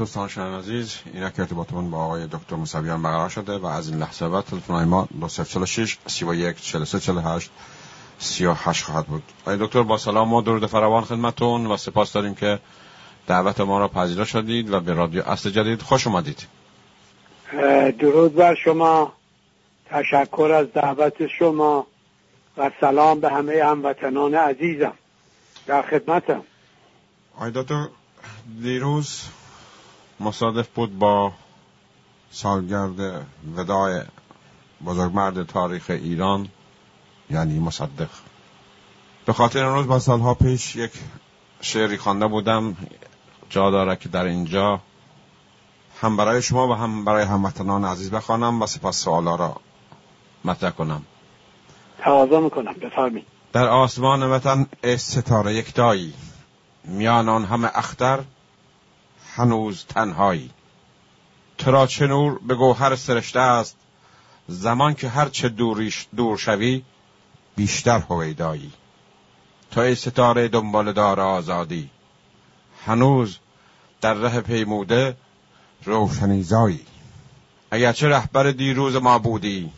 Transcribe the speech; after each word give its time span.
دوستان 0.00 0.28
شنوان 0.28 0.58
عزیز 0.58 0.98
این 1.14 1.30
که 1.30 1.40
ارتباطمون 1.40 1.90
با 1.90 1.98
آقای 1.98 2.26
دکتر 2.26 2.56
موسویان 2.56 3.02
برقرار 3.02 3.28
شده 3.28 3.58
و 3.58 3.66
از 3.66 3.88
این 3.88 3.98
لحظه 3.98 4.28
بعد 4.28 4.44
تلفن 4.44 4.84
ما 4.84 5.08
2046 5.20 5.98
31 6.06 6.62
43 6.62 7.00
48 7.00 7.50
38 8.18 8.84
خواهد 8.84 9.06
بود. 9.06 9.22
آقای 9.42 9.56
دکتر 9.60 9.82
با 9.82 9.98
سلام 9.98 10.32
و 10.32 10.42
درود 10.42 10.66
فراوان 10.66 11.04
خدمتون 11.04 11.66
و 11.66 11.76
سپاس 11.76 12.12
داریم 12.12 12.34
که 12.34 12.58
دعوت 13.26 13.60
ما 13.60 13.78
را 13.78 13.88
پذیرا 13.88 14.24
شدید 14.24 14.72
و 14.72 14.80
به 14.80 14.92
رادیو 14.92 15.22
اصل 15.28 15.50
جدید 15.50 15.82
خوش 15.82 16.06
اومدید. 16.06 16.46
درود 17.98 18.34
بر 18.34 18.54
شما 18.54 19.12
تشکر 19.90 20.52
از 20.52 20.72
دعوت 20.72 21.26
شما 21.26 21.86
و 22.56 22.70
سلام 22.80 23.20
به 23.20 23.30
همه 23.30 23.64
هموطنان 23.64 24.34
عزیزم. 24.34 24.94
در 25.66 25.82
خدمتم. 25.82 26.42
آقای 27.36 27.50
دکتر 27.54 27.88
دیروز 28.62 29.22
مصادف 30.20 30.68
بود 30.68 30.98
با 30.98 31.32
سالگرد 32.30 33.26
وداع 33.56 34.02
بزرگمرد 34.86 35.46
تاریخ 35.46 35.84
ایران 35.88 36.48
یعنی 37.30 37.58
مصدق. 37.58 38.08
به 39.26 39.32
خاطر 39.32 39.64
روز 39.64 39.86
با 39.86 39.98
سالها 39.98 40.34
پیش 40.34 40.76
یک 40.76 40.92
شعری 41.60 41.96
خوانده 41.96 42.26
بودم 42.26 42.76
جا 43.50 43.70
داره 43.70 43.96
که 43.96 44.08
در 44.08 44.24
اینجا 44.24 44.80
هم 46.00 46.16
برای 46.16 46.42
شما 46.42 46.68
و 46.68 46.74
هم 46.74 47.04
برای 47.04 47.24
هموطنان 47.24 47.84
عزیز 47.84 48.10
بخوانم 48.10 48.62
و 48.62 48.66
سپس 48.66 48.96
سوالا 48.96 49.34
را 49.34 49.56
مطرح 50.44 50.70
کنم. 50.70 51.02
تقاضا 51.98 52.40
می‌کنم 52.40 52.72
بفرمایید. 52.72 53.26
در 53.52 53.66
آسمان 53.66 54.22
وطن 54.30 54.66
ستاره 54.96 55.54
یکتایی 55.54 56.14
میان 56.84 57.28
آن 57.28 57.44
همه 57.44 57.70
اختر 57.74 58.20
هنوز 59.36 59.84
تنهایی. 59.88 60.50
ترا 61.58 61.86
چه 61.86 62.06
نور 62.06 62.38
به 62.38 62.54
گوهر 62.54 62.96
سرشته 62.96 63.40
است؟ 63.40 63.76
زمان 64.48 64.94
که 64.94 65.08
هر 65.08 65.28
چه 65.28 65.48
دوریش 65.48 66.06
دور 66.16 66.38
شوی 66.38 66.82
بیشتر 67.56 67.98
هویدایی. 67.98 68.72
تا 69.70 69.82
ای 69.82 69.94
ستاره 69.94 70.48
دنبال 70.48 70.92
دار 70.92 71.20
آزادی. 71.20 71.90
هنوز 72.86 73.38
در 74.00 74.14
ره 74.14 74.40
پیموده 74.40 75.16
روشنیزایی 75.84 76.86
اگرچه 77.70 78.08
رهبر 78.08 78.50
دیروز 78.50 78.96
ما 78.96 79.18
بودی 79.18 79.72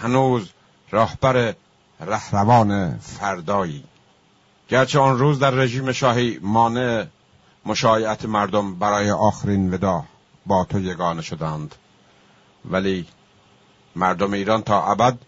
هنوز 0.00 0.50
راهبر 0.90 1.54
رهروان 2.00 2.98
فردایی. 2.98 3.84
گرچه 4.68 4.98
آن 4.98 5.18
روز 5.18 5.38
در 5.38 5.50
رژیم 5.50 5.92
شاهی 5.92 6.38
مانع 6.42 7.06
مشایعت 7.66 8.24
مردم 8.24 8.74
برای 8.74 9.10
آخرین 9.10 9.74
ودا 9.74 10.04
با 10.46 10.64
تو 10.64 10.80
یگانه 10.80 11.22
شدند. 11.22 11.74
ولی 12.64 13.06
مردم 13.96 14.32
ایران 14.32 14.62
تا 14.62 14.90
ابد 14.90 15.18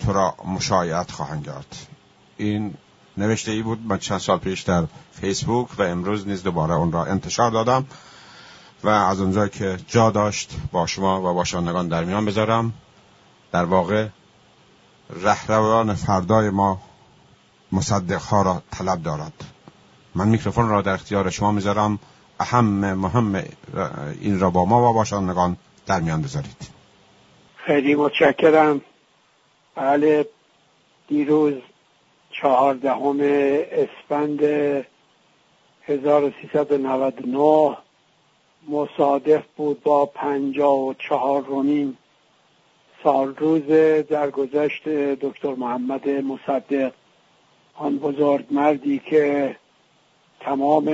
تو 0.00 0.12
را 0.12 0.34
مشایعت 0.44 1.10
خواهند 1.10 1.46
کرد 1.46 1.76
این 2.36 2.74
نوشته 3.16 3.52
ای 3.52 3.62
بود 3.62 3.86
من 3.86 3.98
چند 3.98 4.18
سال 4.18 4.38
پیش 4.38 4.62
در 4.62 4.84
فیسبوک 5.12 5.68
و 5.78 5.82
امروز 5.82 6.28
نیز 6.28 6.42
دوباره 6.42 6.74
اون 6.74 6.92
را 6.92 7.04
انتشار 7.04 7.50
دادم 7.50 7.86
و 8.84 8.88
از 8.88 9.20
اونجا 9.20 9.48
که 9.48 9.78
جا 9.86 10.10
داشت 10.10 10.56
با 10.72 10.86
شما 10.86 11.30
و 11.30 11.34
با 11.34 11.44
شانگان 11.44 11.88
در 11.88 12.04
میان 12.04 12.24
بذارم. 12.24 12.72
در 13.52 13.64
واقع 13.64 14.08
رهروان 15.10 15.94
فردای 15.94 16.50
ما 16.50 16.80
مصدقها 17.72 18.42
را 18.42 18.62
طلب 18.70 19.02
دارد. 19.02 19.44
من 20.16 20.28
میکروفون 20.28 20.68
را 20.68 20.82
در 20.82 20.92
اختیار 20.92 21.30
شما 21.30 21.52
می‌ذارم. 21.52 21.98
اهم 22.40 22.94
مهم 22.94 23.44
این 24.20 24.40
را 24.40 24.50
با 24.50 24.64
ما 24.64 24.90
و 24.90 24.94
با 24.94 25.04
شانگان 25.04 25.56
در 25.86 26.00
میان 26.00 26.22
بذارید. 26.22 26.70
خیلی 27.56 27.94
متشکرم. 27.94 28.80
بله 29.74 30.28
دیروز 31.08 31.54
چهاردهم 32.30 33.16
اسفند 33.20 34.40
1399 35.82 37.76
مصادف 38.68 39.42
بود 39.56 39.82
با 39.82 40.06
پنجاه 40.06 40.78
و 40.78 40.94
چهار 41.08 41.44
رومین 41.44 41.96
سال 43.02 43.34
روز 43.36 43.66
درگذشت 44.08 44.88
دکتر 44.88 45.54
محمد 45.54 46.08
مصدق. 46.08 46.92
آن 47.74 47.98
بزرگ 47.98 48.46
مردی 48.50 48.98
که 48.98 49.56
تمام 50.40 50.88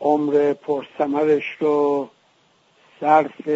عمر 0.00 0.52
پرسمرش 0.52 1.56
رو 1.60 2.08
صرف 3.00 3.48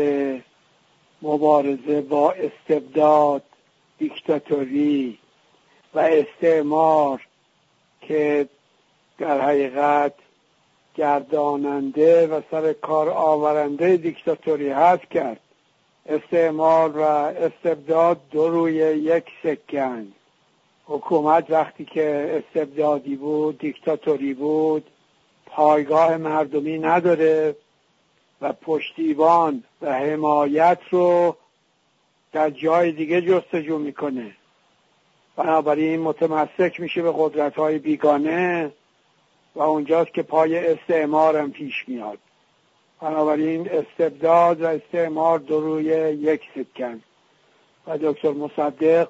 مبارزه 1.23 2.01
با 2.01 2.33
استبداد 2.33 3.43
دیکتاتوری 3.99 5.19
و 5.95 5.99
استعمار 5.99 7.27
که 8.01 8.49
در 9.19 9.41
حقیقت 9.41 10.15
گرداننده 10.95 12.27
و 12.27 12.41
سر 12.51 12.73
کار 12.73 13.09
آورنده 13.09 13.97
دیکتاتوری 13.97 14.69
هست 14.69 15.05
کرد. 15.11 15.41
استعمار 16.07 16.97
و 16.97 17.03
استبداد 17.03 18.21
دو 18.31 18.49
روی 18.49 18.75
یک 18.75 19.25
سکن 19.43 20.13
حکومت 20.89 21.51
وقتی 21.51 21.85
که 21.85 22.43
استبدادی 22.45 23.17
بود 23.17 23.59
دیکتاتوری 23.59 24.35
بود 24.35 24.91
پایگاه 25.47 26.17
مردمی 26.17 26.79
نداره 26.79 27.57
و 28.41 28.53
پشتیبان 28.53 29.65
و 29.83 29.93
حمایت 29.93 30.79
رو 30.91 31.37
در 32.33 32.51
جای 32.51 32.93
دیگه 32.93 33.21
جستجو 33.21 33.79
می‌کنه. 33.79 34.37
بنابراین 35.37 36.01
متمسک 36.01 36.81
میشه 36.81 37.03
به 37.03 37.13
قدرت 37.17 37.55
های 37.55 37.79
بیگانه 37.79 38.73
و 39.55 39.63
اونجاست 39.63 40.15
که 40.15 40.23
پای 40.23 40.67
استعمار 40.67 41.37
هم 41.37 41.53
پیش 41.53 41.89
میاد. 41.89 42.19
بنابراین 43.01 43.69
استبداد 43.71 44.63
و 44.63 44.67
استعمار 44.67 45.39
دو 45.39 45.61
روی 45.61 45.85
یک 46.19 46.43
سکن. 46.55 47.03
و 47.87 47.99
دکتر 47.99 48.31
مصدق 48.31 49.09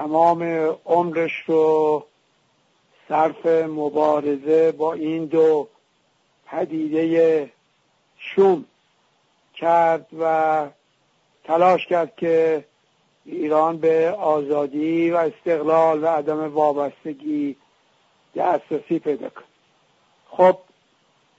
تمام 0.00 0.42
عمرش 0.86 1.32
رو 1.46 2.04
صرف 3.08 3.46
مبارزه 3.46 4.72
با 4.72 4.92
این 4.92 5.26
دو 5.26 5.68
پدیده 6.46 7.50
شوم 8.18 8.64
کرد 9.54 10.06
و 10.20 10.66
تلاش 11.44 11.86
کرد 11.86 12.16
که 12.16 12.64
ایران 13.24 13.78
به 13.78 14.10
آزادی 14.10 15.10
و 15.10 15.16
استقلال 15.16 16.04
و 16.04 16.06
عدم 16.06 16.54
وابستگی 16.54 17.56
دسترسی 18.36 18.98
پیدا 18.98 19.28
کنه. 19.28 19.44
خب 20.30 20.58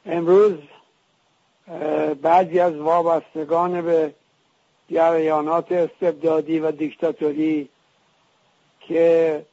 امروز 0.05 0.57
بعضی 2.22 2.59
از 2.59 2.75
وابستگان 2.75 3.81
به 3.81 4.13
جریانات 4.89 5.72
استبدادی 5.72 6.59
و 6.59 6.72
دیکتاتوری 6.72 7.69
که 8.87 9.45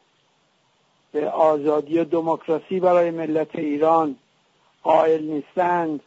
به 1.13 1.31
آزادی 1.31 1.99
و 1.99 2.05
دموکراسی 2.05 2.81
برای 2.81 3.11
ملت 3.11 3.57
ایران 3.57 4.17
قائل 4.83 5.23
نیستند. 5.23 6.01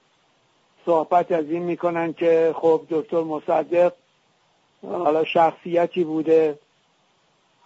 صحبت 0.85 1.31
از 1.31 1.45
این 1.45 1.63
می‌کنن 1.63 2.13
که 2.13 2.55
خب 2.57 2.81
دکتر 2.89 3.23
مصدق 3.23 3.93
حالا 4.81 5.23
شخصیتی 5.23 6.03
بوده 6.03 6.59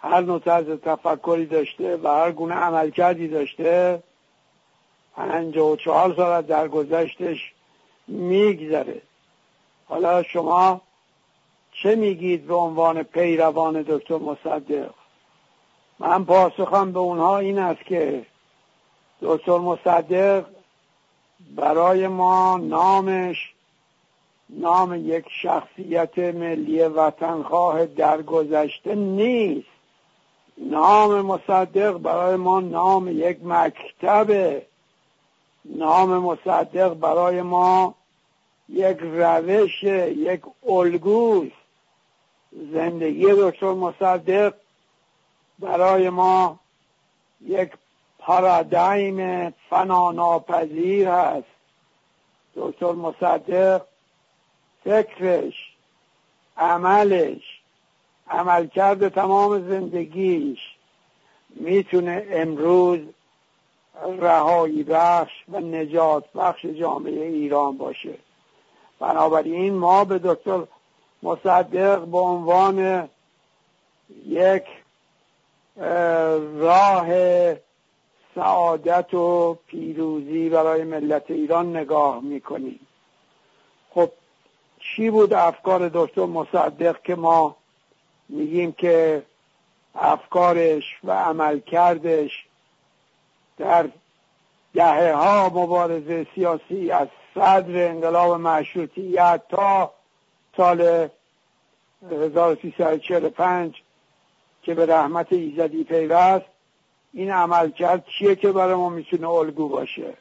هر 0.01 0.21
نوع 0.21 0.39
طرز 0.39 0.79
تفکری 0.79 1.45
داشته 1.45 1.97
و 1.97 2.07
هر 2.07 2.31
گونه 2.31 2.55
عملکردی 2.55 3.27
داشته. 3.27 4.03
پنجاه 5.15 5.71
و 5.71 5.75
چهار 5.75 6.15
سال 6.15 6.31
از 6.31 6.47
درگذشتش 6.47 7.53
میگذره. 8.07 9.01
حالا 9.87 10.23
شما 10.23 10.81
چه 11.71 11.95
میگید 11.95 12.47
به 12.47 12.55
عنوان 12.55 13.03
پیروان 13.03 13.81
دکتر 13.81 14.17
مصدق؟ 14.17 14.89
من 15.99 16.25
پاسخم 16.25 16.91
به 16.91 16.99
اونها 16.99 17.37
این 17.37 17.59
است 17.59 17.85
که 17.85 18.25
دکتر 19.21 19.57
مصدق 19.57 20.45
برای 21.55 22.07
ما 22.07 22.57
نامش 22.57 23.55
نام 24.49 25.09
یک 25.09 25.25
شخصیت 25.41 26.17
ملی 26.17 26.83
وطنخواه 26.83 27.85
درگذشته 27.85 28.95
نیست. 28.95 29.67
نام 30.57 31.21
مصدق 31.21 31.97
برای 31.97 32.35
ما 32.35 32.59
نام 32.59 33.07
یک 33.07 33.37
مکتب. 33.43 34.61
نام 35.65 36.17
مصدق 36.17 36.93
برای 36.93 37.41
ما 37.41 37.95
یک 38.69 38.97
روش 39.01 39.83
یک 39.83 40.41
الگوست. 40.67 41.51
زندگی 42.71 43.25
دکتر 43.37 43.73
مصدق 43.73 44.53
برای 45.59 46.09
ما 46.09 46.59
یک 47.41 47.71
پارادایم 48.19 49.49
فناناپذیر 49.69 51.09
است. 51.09 51.47
دکتر 52.55 52.91
مصدق 52.91 53.81
فکرش 54.83 55.53
عملش 56.57 57.41
عملکرد 58.27 59.09
تمام 59.09 59.69
زندگیش 59.69 60.59
می‌تونه 61.49 62.27
امروز 62.31 62.99
رهایی 64.19 64.83
بخش 64.83 65.33
و 65.49 65.59
نجات 65.59 66.33
بخش 66.33 66.65
جامعه 66.65 67.25
ایران 67.25 67.77
باشه. 67.77 68.13
بنابراین 68.99 69.73
ما 69.73 70.05
به 70.05 70.19
دکتر 70.23 70.63
مصدق 71.23 71.99
به 71.99 72.17
عنوان 72.17 73.09
یک 74.25 74.63
راه 76.59 77.07
سعادت 78.35 79.13
و 79.13 79.57
پیروزی 79.67 80.49
برای 80.49 80.83
ملت 80.83 81.31
ایران 81.31 81.77
نگاه 81.77 82.23
می‌کنیم. 82.23 82.79
خب 83.91 84.11
چی 84.79 85.09
بود 85.09 85.33
افکار 85.33 85.91
دکتر 85.93 86.25
مصدق 86.25 87.01
که 87.01 87.15
ما 87.15 87.55
میگیم 88.29 88.71
که 88.71 89.23
افکارش 89.95 90.83
و 91.03 91.11
عملکردش 91.11 92.45
در 93.57 93.89
دهه 94.73 95.13
ها 95.13 95.49
مبارزه 95.49 96.27
سیاسی 96.35 96.91
از 96.91 97.07
صدر 97.35 97.87
انقلاب 97.89 98.33
مشروطیت 98.41 99.41
تا 99.49 99.93
سال 100.57 101.09
1345 102.11 103.81
که 104.65 104.73
به 104.73 104.85
رحمت 104.85 105.33
ایزدی 105.33 105.83
پیوست 105.83 106.45
این 107.13 107.31
عمل 107.31 107.71
کرد 107.71 108.05
چیه 108.19 108.35
که 108.35 108.51
برای 108.51 108.75
ما 108.75 108.89
می‌تونه 108.89 109.29
الگو 109.29 109.69
باشه؟ 109.69 110.13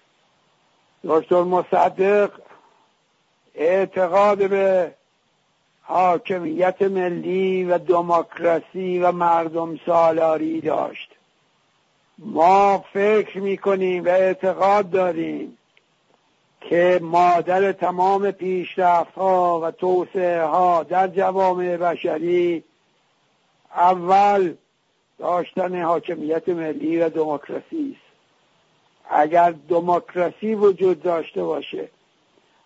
دکتر 1.05 1.43
مصدق 1.43 2.31
اعتقاد 3.55 4.50
به 4.50 4.94
حاکمیت 5.82 6.82
ملی 6.82 7.64
و 7.64 7.79
دموکراسی 7.79 8.99
و 8.99 9.12
مردم 9.12 9.81
سالاری 9.87 10.61
داشت. 10.61 11.11
ما 12.19 12.85
فکر 12.93 13.38
می‌کنیم 13.38 14.05
و 14.05 14.08
اعتقاد 14.08 14.90
داریم 14.90 15.58
که 16.61 17.00
مادر 17.02 17.73
تمام 17.73 18.31
پیشرفت 18.31 19.14
ها 19.14 19.61
و 19.61 19.70
توسعه 19.70 20.43
ها 20.43 20.82
در 20.82 21.08
جوامع 21.08 21.76
بشری 21.76 22.64
اول 23.75 24.55
داشتن 25.19 25.82
حاکمیت 25.82 26.49
ملی 26.49 26.99
و 26.99 27.09
دموکراسی 27.09 27.97
است. 27.97 28.15
اگر 29.11 29.55
دموکراسی 29.69 30.55
وجود 30.55 31.03
داشته 31.03 31.44
باشه 31.44 31.88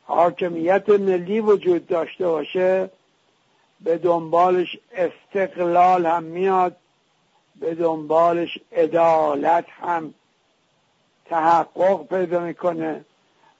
حاکمیت 0.04 0.88
ملی 0.88 1.40
وجود 1.40 1.86
داشته 1.86 2.26
باشه 2.26 2.90
به 3.80 3.98
دنبالش 3.98 4.78
استقلال 4.92 6.06
هم 6.06 6.22
میاد 6.22 6.76
به 7.60 7.74
دنبالش 7.74 8.58
عدالت 8.72 9.64
هم 9.68 10.14
تحقق 11.24 12.06
پیدا 12.06 12.40
می‌کنه 12.40 13.04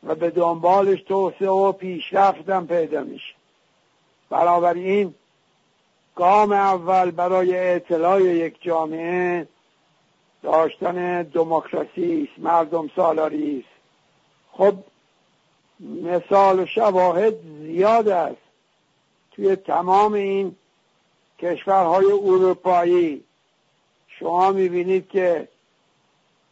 و 0.02 0.14
به 0.14 0.30
دنبالش 0.30 1.02
توسعه 1.02 1.48
و 1.48 1.72
پیشرفت 1.72 2.48
هم 2.48 2.66
پیدا 2.66 3.02
میشه. 3.02 3.34
این 4.74 5.14
گام 6.18 6.52
اول 6.52 7.10
برای 7.10 7.74
اطلاع 7.74 8.22
یک 8.22 8.62
جامعه 8.62 9.48
داشتن 10.42 11.22
دموکراسی 11.22 12.28
است 12.30 12.42
مردم 12.42 12.90
سالاری 12.96 13.58
است. 13.58 13.80
خب 14.52 14.74
مثال 15.80 16.60
و 16.60 16.66
شواهد 16.66 17.34
زیاد 17.60 18.08
است 18.08 18.40
توی 19.32 19.56
تمام 19.56 20.12
این 20.12 20.56
کشورهای 21.38 22.12
اروپایی. 22.12 23.24
شما 24.08 24.52
می‌بینید 24.52 25.08
که 25.08 25.48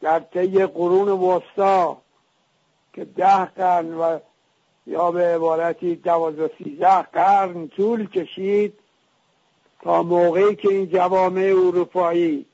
در 0.00 0.20
طی 0.20 0.66
قرون 0.66 1.08
وسطا 1.08 1.96
که 2.92 3.04
ده 3.04 3.44
قرن 3.44 3.94
و 3.94 4.18
یا 4.86 5.10
به 5.10 5.34
عبارتی 5.34 5.96
دوازده 5.96 6.50
سیزده 6.58 7.02
قرن 7.02 7.68
طول 7.68 8.08
کشید 8.08 8.78
تا 9.86 10.02
موقعی 10.02 10.54
که 10.54 10.68
این 10.68 10.86
جوامع 10.86 11.42
اروپایی 11.42 12.46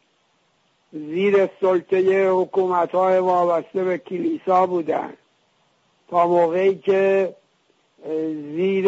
زیر 0.93 1.49
سلطه 1.61 2.31
حکومت 2.31 2.91
های 2.91 3.19
وابسته 3.19 3.85
به 3.85 3.99
کلیسا 3.99 4.67
بودن 4.67 5.13
تا 6.09 6.27
موقعی 6.27 6.75
که 6.75 7.35
زیر 8.55 8.87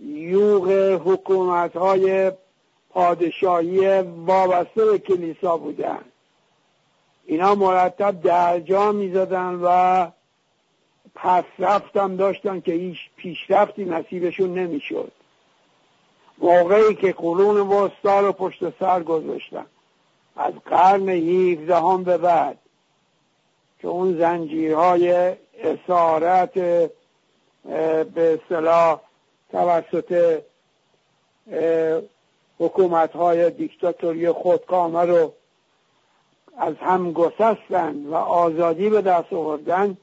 یوغ 0.00 0.70
حکومت 1.04 1.76
های 1.76 2.32
پادشاهی 2.90 4.00
وابسته 4.00 4.84
به 4.84 4.98
کلیسا 4.98 5.56
بودن 5.56 6.00
اینا 7.26 7.54
مرتب 7.54 8.22
درجا 8.22 8.92
می‌زدن 8.92 9.60
و 9.62 10.06
پس 11.14 11.44
رفتم 11.58 12.16
داشتن 12.16 12.60
که 12.60 12.72
هیچ 12.72 12.98
پیشرفتی 13.16 13.84
نصیبشون 13.84 14.54
نمی‌شد. 14.54 15.12
موقعی 16.38 16.94
که 16.94 17.12
قرون 17.12 17.56
وسطا 17.56 18.20
رو 18.20 18.32
پشت 18.32 18.78
سر 18.78 19.02
گذاشتن. 19.02 19.66
از 20.36 20.54
قرن 20.66 21.08
هیفدهم 21.08 22.04
به 22.04 22.18
بعد 22.18 22.58
که 23.78 23.88
اون 23.88 24.18
زنجیرهای 24.18 25.36
اسارت 25.58 26.52
به 26.54 28.38
اصطلاح 28.42 29.00
توسط 29.50 30.42
حکومت 32.58 33.12
های 33.12 33.50
دیکتاتوری 33.50 34.30
خودکامه 34.30 35.00
رو 35.00 35.32
از 36.58 36.74
هم 36.80 37.12
گسستن 37.12 38.06
و 38.06 38.14
آزادی 38.14 38.90
به 38.90 39.02
دست 39.02 39.32
آوردن 39.32 39.96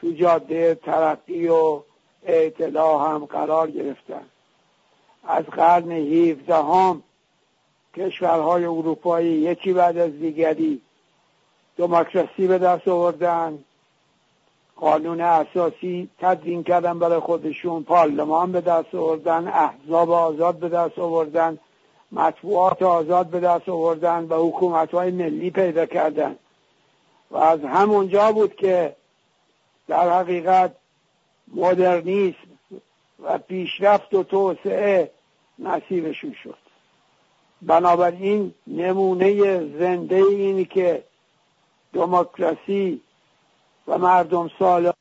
تو 0.00 0.12
جاده 0.12 0.74
ترقی 0.74 1.48
و 1.48 1.82
اطلاع 2.26 3.10
هم 3.10 3.24
قرار 3.24 3.70
گرفتن. 3.70 4.26
از 5.28 5.44
قرن 5.44 5.90
17 5.90 6.54
هم 6.54 7.02
کشورهای 7.96 8.64
اروپایی 8.64 9.28
یکی 9.28 9.72
بعد 9.72 9.98
از 9.98 10.12
دیگری 10.12 10.80
دموکراسی 11.76 12.46
به 12.46 12.58
دست 12.58 12.88
آوردن. 12.88 13.58
قانون 14.76 15.20
اساسی 15.20 16.08
تدوین 16.18 16.62
کردن 16.62 16.98
برای 16.98 17.20
خودشون. 17.20 17.82
پارلمان 17.82 18.52
به 18.52 18.60
دست 18.60 18.94
آوردن. 18.94 19.48
احزاب 19.48 20.10
آزاد 20.10 20.56
به 20.56 20.68
دست 20.68 20.98
آوردن. 20.98 21.58
مطبوعات 22.12 22.82
آزاد 22.82 23.26
به 23.26 23.40
دست 23.40 23.68
آوردن 23.68 24.24
و 24.24 24.48
حکومت 24.48 24.90
های 24.90 25.10
ملی 25.10 25.50
پیدا 25.50 25.86
کردن. 25.86 26.36
و 27.30 27.36
از 27.36 27.60
همونجا 27.64 28.32
بود 28.32 28.56
که 28.56 28.96
در 29.88 30.10
حقیقت 30.10 30.72
مدرنیسم 31.54 32.38
و 33.22 33.38
پیشرفت 33.38 34.14
و 34.14 34.22
توسعه 34.22 35.10
نصیبشون 35.58 36.34
شد. 36.42 36.58
بنابراین 37.62 38.54
نمونه 38.66 39.58
زنده 39.78 40.16
اینی 40.16 40.64
که 40.64 41.04
دموکراسی 41.92 43.00
و 43.88 43.98
مردم 43.98 44.50
سال 44.58 44.92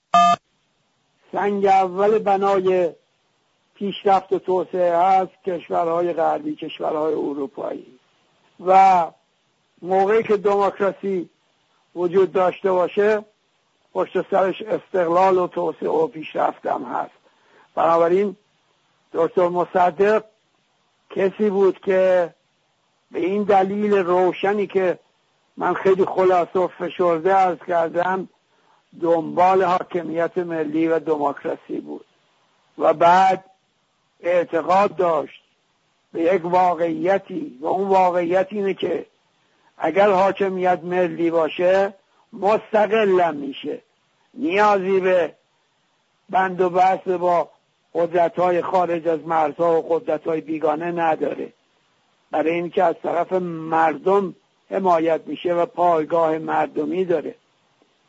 سنگ 1.32 1.66
اول 1.66 2.20
بنای 2.20 2.90
پیشرفت 3.76 4.34
و 4.34 4.40
توسعه 4.40 4.98
هست 4.98 5.44
کشورهای 5.46 6.14
غربی 6.14 6.56
کشورهای 6.56 7.14
اروپایی. 7.14 8.00
و 8.66 9.06
موقعی 9.82 10.24
که 10.24 10.38
دموکراسی 10.38 11.30
وجود 11.96 12.32
داشته 12.32 12.72
باشه 12.72 13.26
پشت 13.94 14.32
سرش 14.32 14.62
استقلال 14.62 15.38
و 15.38 15.48
توسعه 15.48 15.90
و 15.90 16.08
پیشرفت 16.08 16.66
هم 16.66 16.84
هست. 16.84 17.12
بنابراین 17.76 18.36
دکتر 19.14 19.48
مصدق 19.48 20.24
کسی 21.16 21.50
بود 21.50 21.80
که 21.80 22.34
به 23.12 23.20
این 23.20 23.44
دلیل 23.44 23.94
روشنی 23.94 24.68
که 24.68 25.00
من 25.58 25.74
خیلی 25.74 26.06
خلاصه 26.06 26.60
و 26.60 26.68
فشرده 26.68 27.36
ارز 27.36 27.58
کردم 27.68 28.30
دنبال 29.02 29.64
حاکمیت 29.64 30.38
ملی 30.38 30.88
و 30.88 31.00
دموکراسی 31.00 31.80
بود 31.80 32.06
و 32.78 32.94
بعد 32.94 33.46
اعتقاد 34.20 34.96
داشت 34.96 35.42
به 36.14 36.22
یک 36.22 36.46
واقعیتی 36.46 37.58
و 37.62 37.66
اون 37.66 37.88
واقعیت 37.88 38.48
اینه 38.52 38.74
که 38.74 39.06
اگر 39.78 40.12
حاکمیت 40.12 40.80
ملی 40.84 41.32
باشه 41.32 41.94
مستقلم 42.34 43.36
میشه. 43.36 43.82
نیازی 44.34 45.00
به 45.00 45.36
بند 46.30 46.62
و 46.62 46.70
بحث 46.70 47.08
با 47.08 47.50
قدرت 47.96 48.40
های 48.40 48.62
خارج 48.62 49.08
از 49.08 49.20
مرزها 49.28 49.80
و 49.80 49.86
قدرت 49.90 50.28
های 50.28 50.42
بیگانه 50.42 50.92
نداره. 50.92 51.54
برای 52.32 52.52
اینکه 52.52 52.84
از 52.84 52.96
طرف 53.04 53.34
مردم 53.34 54.36
حمایت 54.70 55.22
میشه 55.26 55.54
و 55.54 55.66
پایگاه 55.66 56.38
مردمی 56.38 57.06
داره. 57.06 57.36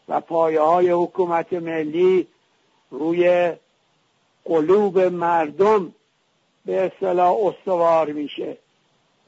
و 0.09 0.21
پایه 0.21 0.61
های 0.61 0.91
حکومت 0.91 1.53
ملی 1.53 2.27
روی 2.91 3.53
قلوب 4.45 4.99
مردم 4.99 5.93
به 6.65 6.81
اصطلاح 6.81 7.37
استوار 7.47 8.13
میشه. 8.13 8.57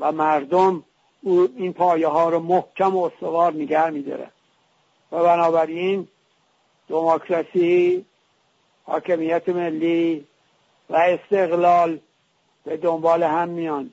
و 0.00 0.12
مردم 0.12 0.85
این 1.57 1.73
پایه 1.73 2.09
ها 2.09 2.29
رو 2.29 2.41
محکم 2.41 2.97
و 2.97 3.03
استوار 3.03 3.53
نگر 3.53 3.91
میداره 3.91 4.31
و 5.12 5.23
بنابراین 5.23 6.09
دموکراسی 6.88 8.05
حاکمیت 8.85 9.49
ملی 9.49 10.27
و 10.90 10.97
استقلال 10.97 11.99
به 12.64 12.76
دنبال 12.76 13.23
هم 13.23 13.49
میان. 13.49 13.92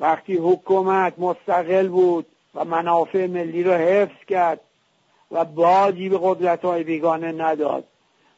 وقتی 0.00 0.36
حکومت 0.36 1.18
مستقل 1.18 1.88
بود 1.88 2.26
و 2.54 2.64
منافع 2.64 3.26
ملی 3.26 3.62
رو 3.62 3.72
حفظ 3.72 4.24
کرد 4.28 4.60
و 5.30 5.44
بازی 5.44 6.08
به 6.08 6.18
قدرت 6.22 6.64
های 6.64 6.84
بیگانه 6.84 7.32
نداد 7.32 7.84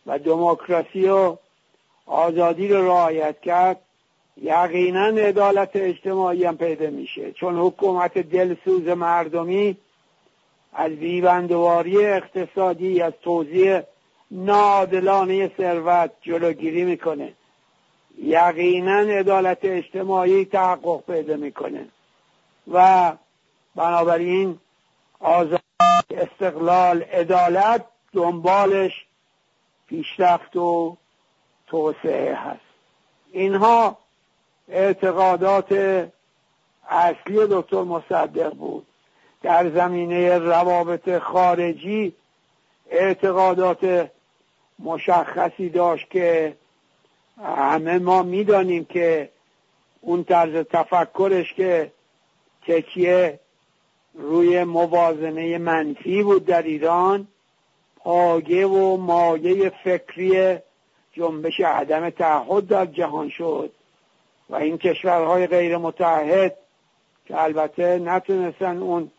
و 0.06 0.18
دموکراسی 0.18 1.08
و 1.08 1.36
آزادی 2.06 2.68
رو 2.68 2.86
رعایت 2.86 3.40
کرد 3.40 3.80
یقینا 4.36 5.06
عدالت 5.06 5.70
اجتماعی 5.74 6.44
هم 6.44 6.56
پیدا 6.56 6.90
میشه. 6.90 7.32
چون 7.32 7.58
حکومت 7.58 8.18
دلسوز 8.18 8.88
مردمی 8.88 9.76
از 10.72 10.90
بیبندواری 10.90 12.06
اقتصادی 12.06 13.02
از 13.02 13.12
توزیع 13.22 13.80
نادلانه 14.30 15.50
ثروت 15.56 16.10
جلوگیری 16.22 16.84
می‌کنه. 16.84 17.32
یقینا 18.18 18.98
عدالت 18.98 19.58
اجتماعی 19.62 20.44
تحقق 20.44 21.00
پیدا 21.06 21.36
می‌کنه. 21.36 21.88
و 22.72 23.12
بنابراین 23.76 24.58
آزاد 25.20 25.60
استقلال 26.10 27.02
عدالت 27.02 27.84
دنبالش 28.12 28.92
پیشرفت 29.88 30.56
و 30.56 30.96
توسعه 31.66 32.34
هست. 32.34 32.60
اینها 33.32 33.98
اعتقادات 34.68 35.72
اصلی 36.88 37.46
دکتر 37.50 37.82
مصدق 37.82 38.54
بود. 38.54 38.86
در 39.42 39.70
زمینه 39.70 40.38
روابط 40.38 41.18
خارجی 41.18 42.14
اعتقادات 42.90 44.10
مشخصی 44.78 45.68
داشت 45.68 46.10
که 46.10 46.56
همه 47.42 47.98
ما 47.98 48.22
می‌دانیم 48.22 48.84
که 48.84 49.28
اون 50.00 50.24
طرز 50.24 50.66
تفکرش 50.70 51.54
که 51.54 51.92
تکیه 52.66 53.40
روی 54.14 54.64
موازنه 54.64 55.58
منفی 55.58 56.22
بود 56.22 56.46
در 56.46 56.62
ایران 56.62 57.28
پاگه 57.96 58.66
و 58.66 58.96
مایه 58.96 59.72
فکری 59.84 60.58
جنبش 61.12 61.60
عدم 61.60 62.10
تعهد 62.10 62.66
در 62.66 62.86
جهان 62.86 63.28
شد. 63.28 63.72
و 64.50 64.54
این 64.54 64.78
کشورهای 64.78 65.46
غیر 65.46 65.76
متحد 65.76 66.56
که 67.26 67.42
البته 67.42 67.98
نتونستن 67.98 68.78
اون 68.78 69.10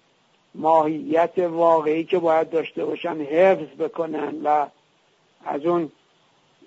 ماهیت 0.56 1.38
واقعی 1.38 2.04
که 2.04 2.20
باید 2.20 2.50
داشته 2.50 2.86
باشن 2.86 3.22
حفظ 3.22 3.78
بکنن 3.80 4.42
و 4.44 4.68
از 5.46 5.66
اون 5.66 5.92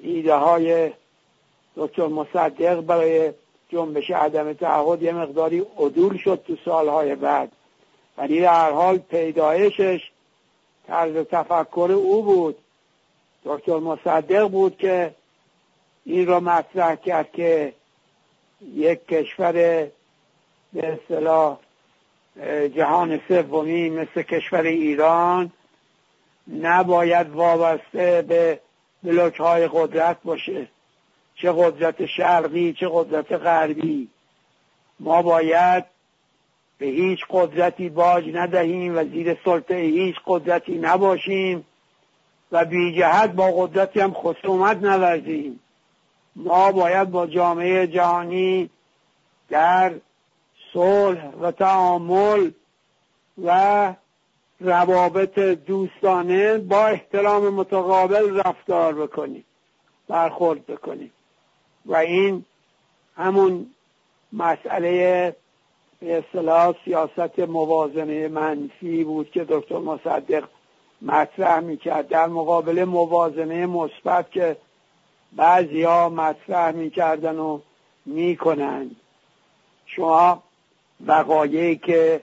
ایده 0.02 0.34
های 0.34 0.92
دکتر 1.76 2.06
مصدق 2.06 2.80
برای 2.80 3.32
جنبش 3.68 4.10
عدم 4.10 4.52
تعهد 4.52 5.02
یه 5.02 5.12
مقداری 5.12 5.66
عدول 5.78 6.18
شد 6.18 6.42
تو 6.46 6.56
سالهای 6.64 7.14
بعد. 7.14 7.52
ولی 8.18 8.40
در 8.40 8.70
حال 8.70 8.98
پیدایشش 8.98 10.10
طرز 10.86 11.16
تفکر 11.16 11.90
او 11.92 12.22
بود. 12.22 12.58
دکتر 13.44 13.78
مصدق 13.78 14.48
بود 14.48 14.78
که 14.78 15.14
این 16.04 16.26
را 16.26 16.40
مطرح 16.40 16.94
کرد 16.94 17.32
که 17.32 17.72
یک 18.74 19.06
کشور 19.06 19.52
به 19.52 19.92
اصطلاح 20.74 21.58
جهان 22.74 23.20
سومی 23.28 23.90
مثل 23.90 24.22
کشور 24.22 24.62
ایران 24.62 25.52
نباید 26.48 27.30
وابسته 27.30 28.22
به 28.28 28.60
بلوک 29.02 29.36
های 29.36 29.68
قدرت 29.72 30.16
باشه. 30.24 30.68
چه 31.36 31.52
قدرت 31.52 32.06
شرقی 32.06 32.72
چه 32.72 32.88
قدرت 32.92 33.32
غربی. 33.32 34.08
ما 35.00 35.22
باید 35.22 35.84
به 36.78 36.86
هیچ 36.86 37.20
قدرتی 37.30 37.88
باج 37.88 38.24
ندهیم 38.34 38.98
و 38.98 39.04
زیر 39.04 39.36
سلطه 39.44 39.74
هیچ 39.74 40.16
قدرتی 40.26 40.78
نباشیم 40.78 41.66
و 42.52 42.64
بی 42.64 42.98
جهت 42.98 43.30
با 43.30 43.52
قدرتی 43.56 44.00
هم 44.00 44.12
خصومت 44.12 44.76
نورزیم. 44.76 45.60
ما 46.36 46.72
باید 46.72 47.10
با 47.10 47.26
جامعه 47.26 47.86
جهانی 47.86 48.70
در 49.48 49.94
صلح 50.72 51.30
و 51.30 51.50
تعامل 51.50 52.50
و 53.44 53.94
روابط 54.60 55.38
دوستانه 55.38 56.58
با 56.58 56.86
احترام 56.86 57.54
متقابل 57.54 58.40
رفتار 58.40 58.94
بکنیم 58.94 59.44
برخورد 60.08 60.66
بکنیم. 60.66 61.12
و 61.86 61.96
این 61.96 62.44
همون 63.16 63.66
مسئله 64.32 65.36
به 66.00 66.18
اصطلاح 66.18 66.74
سیاست 66.84 67.38
موازنه 67.38 68.28
منفی 68.28 69.04
بود 69.04 69.30
که 69.30 69.46
دکتر 69.48 69.78
مصدق 69.78 70.44
مطرح 71.02 71.60
می‌کرد. 71.60 72.08
در 72.08 72.26
مقابل 72.26 72.84
موازنه 72.84 73.66
مثبت 73.66 74.30
که 74.30 74.56
بعضی 75.32 75.82
ها 75.82 76.08
مطرح 76.08 76.70
می‌کردن 76.70 77.38
و 77.38 77.60
می‌کنند 78.06 78.96
شما 79.86 80.42
وقایعی 81.06 81.76
که 81.76 82.22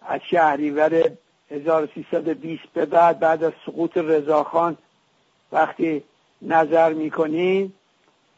از 0.00 0.20
شهریور 0.30 1.10
1320 1.50 2.62
به 2.74 2.86
بعد 2.86 3.18
بعد 3.18 3.44
از 3.44 3.52
سقوط 3.66 3.96
رضاخان 3.96 4.76
وقتی 5.52 6.04
نظر 6.42 6.92
می‌کنید 6.92 7.74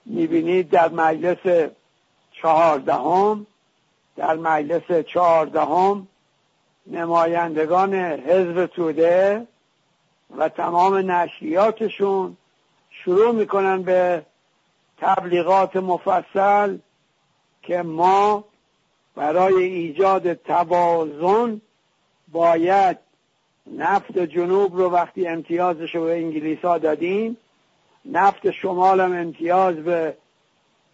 می‌بینید 0.06 0.70
در 0.70 0.88
مجلس 0.88 1.70
چهاردهم 2.32 3.46
در 4.16 4.36
مجلس 4.36 5.06
چهاردهم 5.06 6.08
نمایندگان 6.86 7.94
حزب 7.94 8.66
توده 8.66 9.46
و 10.36 10.48
تمام 10.48 11.10
نشریاتشون 11.10 12.36
شروع 12.90 13.32
می‌کنن 13.32 13.82
به 13.82 14.26
تبلیغات 14.98 15.76
مفصل 15.76 16.78
که 17.62 17.82
ما 17.82 18.44
برای 19.14 19.64
ایجاد 19.64 20.34
توازن 20.34 21.60
باید 22.32 22.98
نفت 23.76 24.18
جنوب 24.18 24.76
رو 24.76 24.90
وقتی 24.90 25.28
امتیازش 25.28 25.94
رو 25.94 26.04
به 26.04 26.16
انگلیس 26.16 26.58
ها 26.58 26.78
دادیم 26.78 27.36
نفت 28.04 28.50
شمال 28.50 29.00
هم 29.00 29.12
امتیاز 29.12 29.76
به 29.76 30.16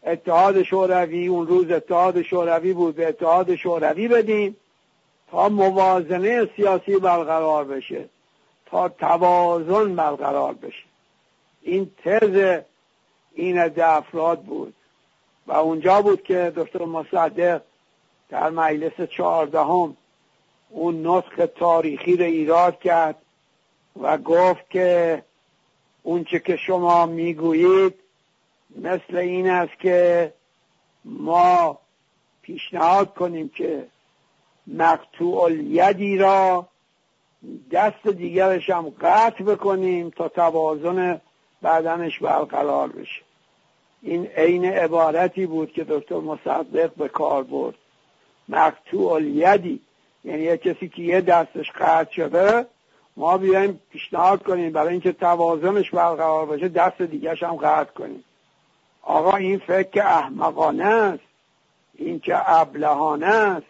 اتحاد 0.07 0.62
شوروی 0.62 1.26
اون 1.26 1.47
روز 1.47 1.71
اتحاد 1.71 2.23
شوروی 2.23 2.73
بود 2.73 2.95
به 2.95 3.09
اتحاد 3.09 3.55
شوروی 3.55 4.09
بدیم 4.09 4.57
تا 5.31 5.49
موازنه 5.49 6.49
سیاسی 6.57 6.97
برقرار 6.97 7.64
بشه 7.64 8.05
تا 8.67 8.88
توازن 8.88 9.95
برقرار 9.95 10.55
بشه. 10.55 10.85
این 11.62 11.90
تز 12.05 12.61
این 13.35 13.69
ده 13.69 13.88
افراد 13.88 14.43
بود. 14.43 14.75
و 15.47 15.52
اونجا 15.52 16.02
بود 16.02 16.23
که 16.23 16.52
دکتر 16.57 16.85
مصدق 16.85 17.62
در 18.29 18.50
مجلس 18.50 19.09
چهاردهم 19.11 19.97
اون 20.69 21.07
نسخ 21.07 21.47
تاریخی 21.57 22.17
رو 22.17 22.25
ایراد 22.25 22.81
کرد 22.81 23.17
و 24.02 24.19
گفت 24.19 24.71
که 24.71 25.23
اونچه 26.02 26.38
که 26.38 26.57
شما 26.57 27.07
می‌گویید 27.07 27.95
مثل 28.76 29.16
این 29.16 29.50
است 29.50 29.78
که 29.80 30.33
ما 31.04 31.78
پیشنهاد 32.42 33.14
کنیم 33.14 33.49
که 33.49 33.87
مقتوع 34.66 35.42
الیدی 35.42 36.19
را 36.19 36.69
دست 37.73 38.09
دیگرش 38.09 38.71
هم 38.71 38.92
قطع 39.00 39.45
بکنیم 39.45 40.11
تا 40.11 40.28
توازن 40.28 41.21
بدنش 41.62 42.19
برقرار 42.19 42.88
بشه. 42.88 43.23
این 44.02 44.26
عین 44.26 44.64
عبارتی 44.64 45.47
بود 45.47 45.73
که 45.73 45.85
دکتر 45.85 46.16
مصدق 46.16 46.95
به 46.95 47.09
کار 47.09 47.42
برد. 47.42 47.75
مقتوع 48.49 49.12
الیدی 49.12 49.80
یعنی 50.25 50.42
یه 50.42 50.57
کسی 50.57 50.88
که 50.88 51.02
یه 51.02 51.21
دستش 51.21 51.71
قطع 51.71 52.12
شده 52.12 52.66
ما 53.21 53.39
بیایم 53.39 53.81
پیشنهاد 53.91 54.43
کنیم 54.43 54.73
برای 54.73 54.93
اینکه 54.93 55.12
توازنش 55.12 55.91
برقرار 55.91 56.47
باشه 56.47 56.69
دست 56.69 57.03
دیگرش 57.03 57.43
هم 57.43 57.57
قطع 57.57 57.93
کنیم. 57.93 58.25
آقا 59.03 59.37
این 59.37 59.59
فکر 59.59 60.03
احمقانه 60.03 60.85
است. 60.85 61.23
این 61.95 62.21
که 62.21 62.50
ابلهانه 62.50 63.27
است. 63.27 63.67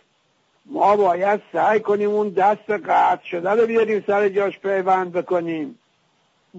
ما 0.66 0.96
باید 0.96 1.42
سعی 1.52 1.80
کنیم 1.80 2.10
اون 2.10 2.28
دست 2.28 2.70
قطع 2.70 3.24
شده 3.24 3.50
رو 3.50 3.66
بیاریم 3.66 4.04
سر 4.06 4.28
جاش 4.28 4.58
پیوند 4.58 5.12
بکنیم 5.12 5.78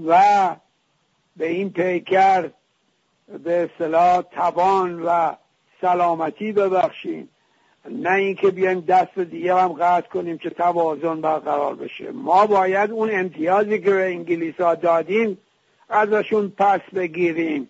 و 0.07 0.21
به 1.37 1.47
این 1.47 1.69
پیکر 1.69 2.49
به 3.43 3.69
اصطلاح 3.73 4.21
توان 4.21 5.03
و 5.03 5.33
سلامتی 5.81 6.51
ببخشیم. 6.51 7.29
نه 7.89 8.11
اینکه 8.11 8.51
بیایم 8.51 8.79
دست 8.79 9.19
دیگه 9.19 9.55
هم 9.55 9.73
قطع 9.73 10.07
کنیم 10.09 10.37
که 10.37 10.49
توازن 10.49 11.21
برقرار 11.21 11.75
بشه. 11.75 12.11
ما 12.11 12.45
باید 12.45 12.91
اون 12.91 13.09
امتیازی 13.11 13.79
که 13.79 13.91
به 13.91 14.05
انگلیس 14.05 14.55
ها 14.61 14.75
دادیم 14.75 15.37
ازشون 15.89 16.53
پس 16.57 16.81
بگیریم. 16.95 17.69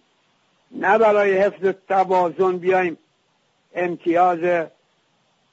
نه 0.71 0.97
برای 0.97 1.37
حفظ 1.37 1.73
توازن 1.87 2.57
بیایم 2.57 2.97
امتیاز 3.75 4.67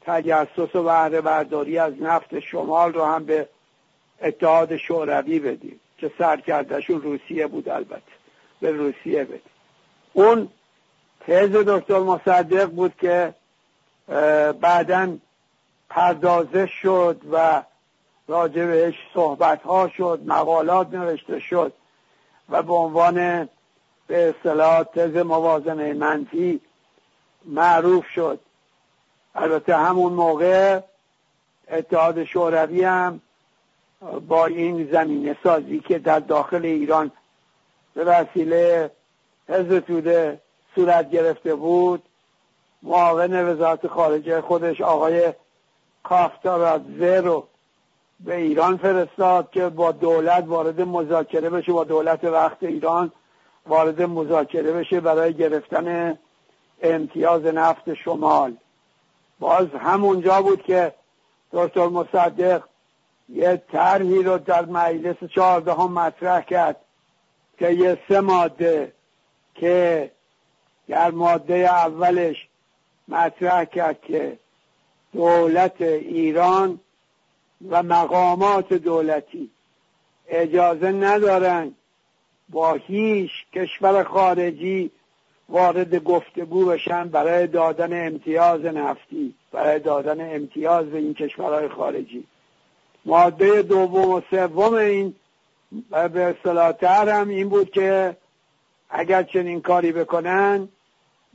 تجسس 0.00 0.74
و 0.74 0.82
بهره 0.82 1.20
برداری 1.20 1.78
از 1.78 1.92
نفت 2.02 2.40
شمال 2.40 2.92
رو 2.92 3.04
هم 3.04 3.24
به 3.24 3.48
اتحاد 4.22 4.76
شوروی 4.76 5.38
بدیم 5.38 5.80
که 5.98 6.10
سرکردشون 6.18 7.02
روسیه 7.02 7.46
بود 7.46 7.68
البته. 7.68 8.02
به 8.60 8.70
روسیه 8.70 9.24
بدیم. 9.24 9.40
اون 10.12 10.48
تز 11.20 11.50
دکتر 11.50 11.98
مصدق 11.98 12.70
بود 12.70 12.92
که 13.00 13.34
بعدا 14.60 15.18
پردازش 15.88 16.70
شد 16.82 17.20
و 17.32 17.62
راجع 18.28 18.66
بهش 18.66 18.94
صحبت 19.14 19.62
ها 19.62 19.88
شد 19.88 20.22
مقالات 20.26 20.94
نوشته 20.94 21.40
شد 21.40 21.72
و 22.48 22.62
به 22.62 22.72
عنوان 22.72 23.48
به 24.06 24.28
اصطلاح 24.28 24.82
تز 24.82 25.16
موازنه 25.16 25.92
منفی 25.92 26.60
معروف 27.44 28.06
شد. 28.06 28.40
البته 29.34 29.76
همون 29.76 30.12
موقع 30.12 30.80
اتحاد 31.70 32.24
شوروی 32.24 32.84
هم 32.84 33.20
با 34.28 34.46
این 34.46 34.88
زمینه 34.92 35.36
سازی 35.42 35.80
که 35.80 35.98
در 35.98 36.20
داخل 36.20 36.64
ایران 36.64 37.10
به 37.94 38.04
وسیله 38.04 38.90
حزب 39.48 39.80
توده 39.80 40.40
صورت 40.74 41.10
گرفته 41.10 41.54
بود 41.54 42.02
معاون 42.82 43.48
وزارت 43.48 43.86
خارجه 43.86 44.40
خودش 44.40 44.80
آقای 44.80 45.32
کافتارادزه 46.02 47.20
رو 47.20 47.46
به 48.20 48.36
ایران 48.36 48.76
فرستاد 48.76 49.50
که 49.50 49.68
با 49.68 49.92
دولت 49.92 50.44
وارد 50.46 50.80
مذاکره 50.80 51.50
بشه 51.50 51.72
با 51.72 51.84
دولت 51.84 52.24
وقت 52.24 52.62
ایران 52.62 53.12
وارد 53.66 54.02
مذاکره 54.02 54.72
بشه 54.72 55.00
برای 55.00 55.34
گرفتن 55.34 56.18
امتیاز 56.82 57.44
نفت 57.44 57.94
شمال. 57.94 58.56
باز 59.40 59.66
همونجا 59.80 60.42
بود 60.42 60.62
که 60.62 60.94
دکتر 61.52 61.86
مصدق 61.86 62.62
یه 63.28 63.62
طرحی 63.72 64.22
رو 64.22 64.38
در 64.38 64.64
مجلس 64.64 65.16
چهاردهم 65.34 65.92
مطرح 65.92 66.40
کرد 66.40 66.76
که 67.58 67.70
یه 67.70 67.98
سه 68.08 68.20
ماده 68.20 68.92
که 69.54 70.10
در 70.88 71.10
ماده 71.10 71.54
اولش 71.54 72.48
مطرح 73.08 73.64
کرد 73.64 74.00
که 74.02 74.38
دولت 75.12 75.80
ایران 75.80 76.80
و 77.68 77.82
مقامات 77.82 78.72
دولتی 78.72 79.50
اجازه 80.28 80.92
ندارن 80.92 81.74
با 82.48 82.74
هیچ 82.74 83.30
کشور 83.52 84.04
خارجی 84.04 84.90
وارد 85.48 86.04
گفتگو 86.04 86.66
بشن 86.66 87.08
برای 87.08 87.46
دادن 87.46 88.06
امتیاز 88.06 88.64
نفتی 88.64 89.34
برای 89.52 89.78
دادن 89.78 90.34
امتیاز 90.34 90.86
به 90.86 90.98
این 90.98 91.14
کشورهای 91.14 91.68
خارجی. 91.68 92.24
ماده 93.04 93.62
دوم 93.62 94.10
و 94.10 94.20
سوم 94.30 94.74
این 94.74 95.14
به 95.90 96.22
اصطلاح 96.22 96.84
هم 96.84 97.28
این 97.28 97.48
بود 97.48 97.70
که 97.70 98.16
اگر 98.90 99.22
چنین 99.22 99.60
کاری 99.60 99.92
بکنن 99.92 100.68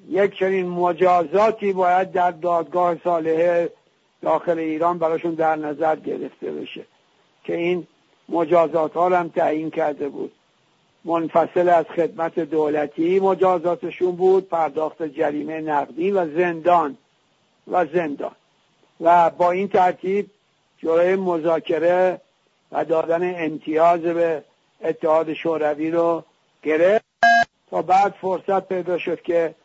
یک 0.10 0.36
چنین 0.36 0.68
مجازاتی 0.68 1.74
باید 1.74 2.12
در 2.12 2.32
دادگاه 2.32 2.96
صالحه 3.04 3.70
داخل 4.22 4.60
ایران 4.60 4.98
براشون 4.98 5.34
در 5.34 5.56
نظر 5.56 5.96
گرفته 5.96 6.52
بشه. 6.52 6.86
که 7.44 7.56
این 7.56 7.88
مجازات 8.30 8.94
ها 8.94 9.10
هم 9.10 9.30
تعیین 9.30 9.70
کرده 9.70 10.10
بود. 10.10 10.32
منفصل 11.06 11.70
از 11.70 11.86
خدمت 11.86 12.40
دولتی 12.40 13.20
مجازاتشون 13.20 14.16
بود 14.16 14.50
پرداخت 14.50 15.04
جریمه 15.04 15.62
نقدی 15.62 16.12
و 16.12 16.38
زندان 16.38 16.98
و 17.68 17.86
زندان. 17.86 18.36
و 19.02 19.30
با 19.30 19.52
این 19.52 19.68
ترتیب 19.68 20.30
جلوی 20.78 21.16
مذاکره 21.16 22.22
و 22.72 22.86
دادن 22.86 23.46
امتیاز 23.46 24.02
به 24.02 24.44
اتحاد 24.84 25.34
شوروی 25.34 25.92
رو 25.92 26.24
گرفت. 26.64 27.06
تا 27.70 27.82
بعد 27.82 28.14
فرصت 28.22 28.68
پیدا 28.68 28.98
شد 28.98 29.22
که 29.22 29.56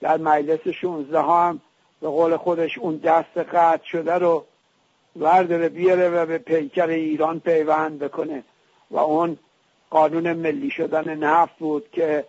در 0.00 0.16
مجلس 0.16 0.68
16 0.68 1.22
هم 1.22 1.60
به 2.00 2.08
قول 2.08 2.36
خودش 2.36 2.78
اون 2.78 2.96
دست 2.96 3.38
قطع 3.38 3.84
شده 3.84 4.14
رو 4.14 4.44
ورداره 5.16 5.68
بیاره 5.68 6.08
و 6.08 6.26
به 6.26 6.38
پیکر 6.38 6.86
ایران 6.86 7.40
پیوند 7.40 7.98
بکنه. 7.98 8.44
و 8.90 8.98
اون 8.98 9.38
قانون 9.90 10.32
ملی 10.32 10.70
شدن 10.70 11.14
نفت 11.14 11.58
بود 11.58 11.90
که 11.92 12.24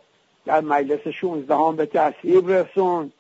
در 0.46 0.62
مجلس 0.62 1.08
16 1.08 1.56
هم 1.56 1.76
به 1.76 1.86
تصویب 1.86 2.52
رسون 2.52 3.12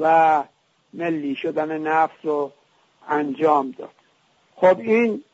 و 0.00 0.44
ملی 0.92 1.34
شدن 1.34 1.78
نفت 1.78 2.24
رو 2.24 2.52
انجام 3.08 3.74
داد. 3.78 3.90
خب 4.56 4.78
این 4.78 5.24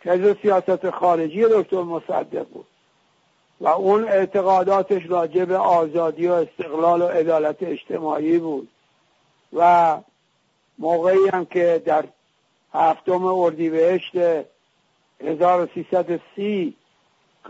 تز 0.00 0.36
سیاست 0.42 0.90
خارجی 0.90 1.44
دکتر 1.50 1.82
مصدق 1.82 2.46
بود. 2.48 2.66
و 3.60 3.68
اون 3.68 4.04
اعتقاداتش 4.04 5.02
راجع 5.08 5.44
به 5.44 5.56
آزادی 5.56 6.26
و 6.26 6.32
استقلال 6.32 7.02
و 7.02 7.06
عدالت 7.06 7.62
اجتماعی 7.62 8.38
بود. 8.38 8.68
و 9.52 9.98
موقعی 10.78 11.28
هم 11.32 11.44
که 11.44 11.82
در 11.84 12.04
هفتم 12.72 13.24
اردیبهشت 13.24 14.12
1330 15.20 16.76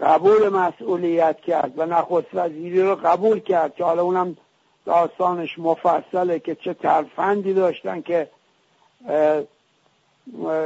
قبول 0.02 0.48
مسئولیت 0.48 1.40
کرد 1.40 1.78
و 1.78 1.86
نخست 1.86 2.28
وزیری 2.34 2.82
رو 2.82 2.94
قبول 2.94 3.40
کرد 3.40 3.74
که 3.74 3.84
حالا 3.84 4.02
اونم 4.02 4.36
داستانش 4.84 5.58
مفصله 5.58 6.38
که 6.38 6.54
چه 6.54 6.74
ترفندی 6.74 7.54
داشتن 7.54 8.00
که 8.00 8.30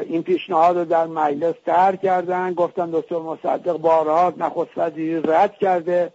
این 0.09 0.23
پیشنهاد 0.23 0.79
رو 0.79 0.85
در 0.85 1.07
مجلس 1.07 1.55
تر 1.66 1.96
کردن. 1.96 2.55
گفتن 2.55 2.90
دکتر 2.92 3.18
مصدق 3.18 3.77
بارها 3.77 4.33
نخست 4.37 4.70
وزیری 4.77 5.23
رد 5.25 5.55
کرده. 5.55 6.12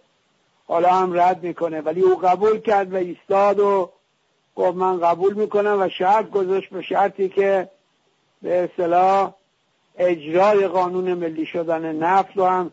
حالا 0.68 0.88
هم 0.88 1.20
رد 1.20 1.42
می‌کنه. 1.42 1.80
ولی 1.80 2.00
او 2.00 2.16
قبول 2.16 2.58
کرد 2.58 2.92
و 2.92 2.96
ایستاد 2.96 3.60
و 3.60 3.90
گفت 4.56 4.76
من 4.76 5.00
قبول 5.00 5.34
می‌کنم 5.34 5.76
و 5.80 5.88
شرط 5.88 6.30
گذاشت 6.30 6.70
به 6.70 6.82
شرطی 6.82 7.28
که 7.28 7.68
به 8.42 8.64
اصطلاح 8.64 9.32
اجرای 9.98 10.68
قانون 10.68 11.14
ملی 11.14 11.46
شدن 11.46 11.92
نفت 11.96 12.36
رو 12.36 12.44
هم 12.44 12.70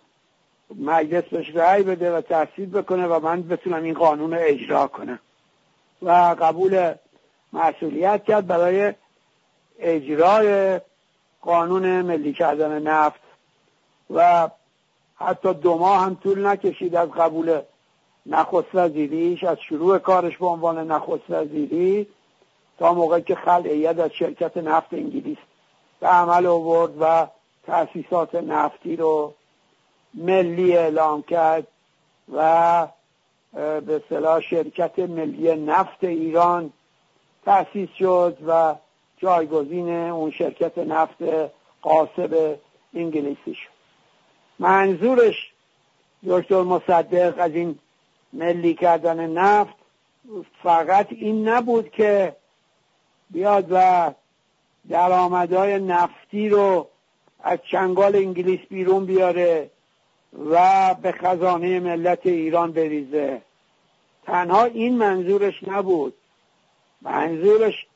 مجلس 0.80 1.24
بهش 1.24 1.56
رأی 1.56 1.84
بده 1.84 2.12
و 2.12 2.22
تصویب 2.22 2.78
بکنه 2.78 3.08
و 3.08 3.20
من 3.20 3.42
بتونم 3.42 3.84
این 3.84 3.94
قانون 3.94 4.34
رو 4.34 4.40
اجرا 4.42 4.88
کنم. 4.88 5.20
و 6.02 6.36
قبول 6.40 6.94
مسئولیت 7.54 8.24
کرد 8.24 8.48
برای 8.48 8.94
اجرای 9.80 10.80
قانون 11.42 12.02
ملی 12.02 12.34
کردن 12.34 12.82
نفت 12.82 13.20
و 14.10 14.50
حتی 15.16 15.54
دو 15.54 15.78
ماه 15.78 16.02
هم 16.02 16.16
طول 16.16 16.46
نکشید 16.46 16.96
از 16.96 17.10
قبول 17.10 17.62
نخست 18.26 18.68
وزیریش 18.74 19.44
از 19.44 19.58
شروع 19.60 19.98
کارش 19.98 20.38
به 20.38 20.46
عنوان 20.46 20.92
نخست 20.92 21.30
وزیری 21.30 22.08
تا 22.80 22.94
موقعی 22.94 23.22
که 23.22 23.36
خلعیت 23.36 24.00
از 24.00 24.12
شرکت 24.12 24.58
نفت 24.58 24.94
انگلیس 24.94 25.38
به 26.00 26.08
عمل 26.08 26.46
آورد 26.46 26.92
و 27.00 27.28
تأسیسات 27.66 28.36
نفتی 28.36 28.96
رو 28.96 29.34
ملی 30.14 30.78
اعلام 30.78 31.22
کرد 31.24 31.68
و 32.34 32.88
به 33.54 34.04
صلاح 34.10 34.40
شرکت 34.40 35.00
ملی 35.00 35.56
نفت 35.56 36.04
ایران 36.04 36.74
تأسیس 37.46 37.90
شد 38.00 38.38
و 38.48 38.76
جایگزین 39.24 39.90
اون 39.90 40.32
شرکت 40.32 40.78
نفت 40.78 41.18
قاسب 41.82 42.60
انگلیسی 42.94 43.54
شد 43.54 43.74
منظورش 44.60 45.52
دکتر 46.28 46.62
مصدق 46.62 47.34
از 47.38 47.52
این 47.52 47.80
ملی 48.34 48.74
کردن 48.74 49.28
نفت 49.28 49.76
فقط 50.64 51.08
این 51.10 51.48
نبود 51.50 51.92
که 51.92 52.36
بیاد 53.30 53.68
و 53.72 54.12
درآمدهای 54.90 55.80
نفتی 55.80 56.50
رو 56.50 56.88
از 57.44 57.60
چنگال 57.72 58.16
انگلیس 58.16 58.60
بیرون 58.70 59.06
بیاره 59.06 59.70
و 60.52 60.96
به 61.02 61.12
خزانه 61.12 61.80
ملت 61.80 62.26
ایران 62.26 62.72
بریزه. 62.72 63.42
تنها 64.24 64.64
این 64.64 64.98
منظورش 64.98 65.64
نبود. 65.68 66.14
منظورش 67.02 67.88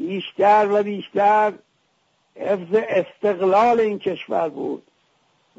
بیشتر 0.00 0.68
و 0.70 0.82
بیشتر 0.82 1.52
حفظ 2.36 2.74
استقلال 2.88 3.80
این 3.80 3.98
کشور 3.98 4.48
بود. 4.48 4.82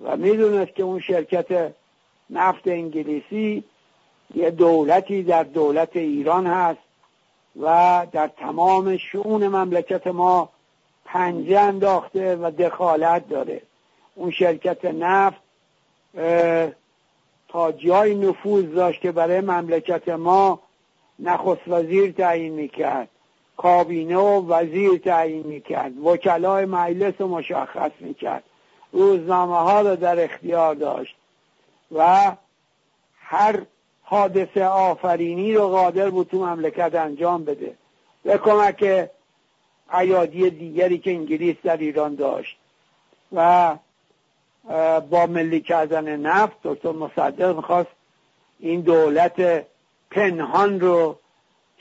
و 0.03 0.17
می‌دونست 0.17 0.75
که 0.75 0.83
اون 0.83 0.99
شرکت 0.99 1.73
نفت 2.29 2.67
انگلیسی 2.67 3.63
یه 4.35 4.51
دولتی 4.51 5.23
در 5.23 5.43
دولت 5.43 5.95
ایران 5.95 6.47
هست 6.47 6.79
و 7.61 8.07
در 8.11 8.27
تمام 8.27 8.97
شعون 8.97 9.47
مملکت 9.47 10.07
ما 10.07 10.49
پنجه 11.05 11.59
انداخته 11.59 12.35
و 12.35 12.51
دخالت 12.51 13.29
داره. 13.29 13.61
اون 14.15 14.31
شرکت 14.31 14.85
نفت 14.85 15.41
تا 17.47 17.71
جای 17.71 18.15
نفوذ 18.15 18.65
داشت 18.65 19.01
که 19.01 19.11
برای 19.11 19.41
مملکت 19.41 20.09
ما 20.09 20.59
نخست 21.19 21.67
وزیر 21.67 22.11
تعیین 22.11 22.53
می‌کرد. 22.53 23.09
کابینه 23.61 24.17
و 24.17 24.53
وزیر 24.53 24.97
تعیین 24.97 25.47
می‌کرد. 25.47 26.05
وکلای 26.05 26.65
مجلس 26.65 27.13
رو 27.19 27.27
مشخص 27.27 27.91
می‌کرد. 27.99 28.43
روزنامه 28.91 29.55
ها 29.55 29.81
رو 29.81 29.95
در 29.95 30.23
اختیار 30.23 30.75
داشت 30.75 31.15
و 31.91 32.31
هر 33.19 33.61
حادثه 34.03 34.65
آفرینی 34.65 35.53
رو 35.53 35.67
قادر 35.67 36.09
بود 36.09 36.27
تو 36.27 36.45
مملکت 36.45 36.95
انجام 36.95 37.43
بده. 37.45 37.75
به 38.23 38.37
کمک 38.37 39.09
ایادی 39.93 40.49
دیگری 40.49 40.97
که 40.97 41.11
انگلیس 41.11 41.55
در 41.63 41.77
ایران 41.77 42.15
داشت 42.15 42.57
و 43.33 43.75
با 45.09 45.25
ملی 45.25 45.61
کردن 45.61 46.15
نفت 46.15 46.55
دکتر 46.63 46.91
مصدق 46.91 47.55
می‌خواست 47.55 47.89
این 48.59 48.81
دولت 48.81 49.65
پنهان 50.11 50.79
رو 50.79 51.15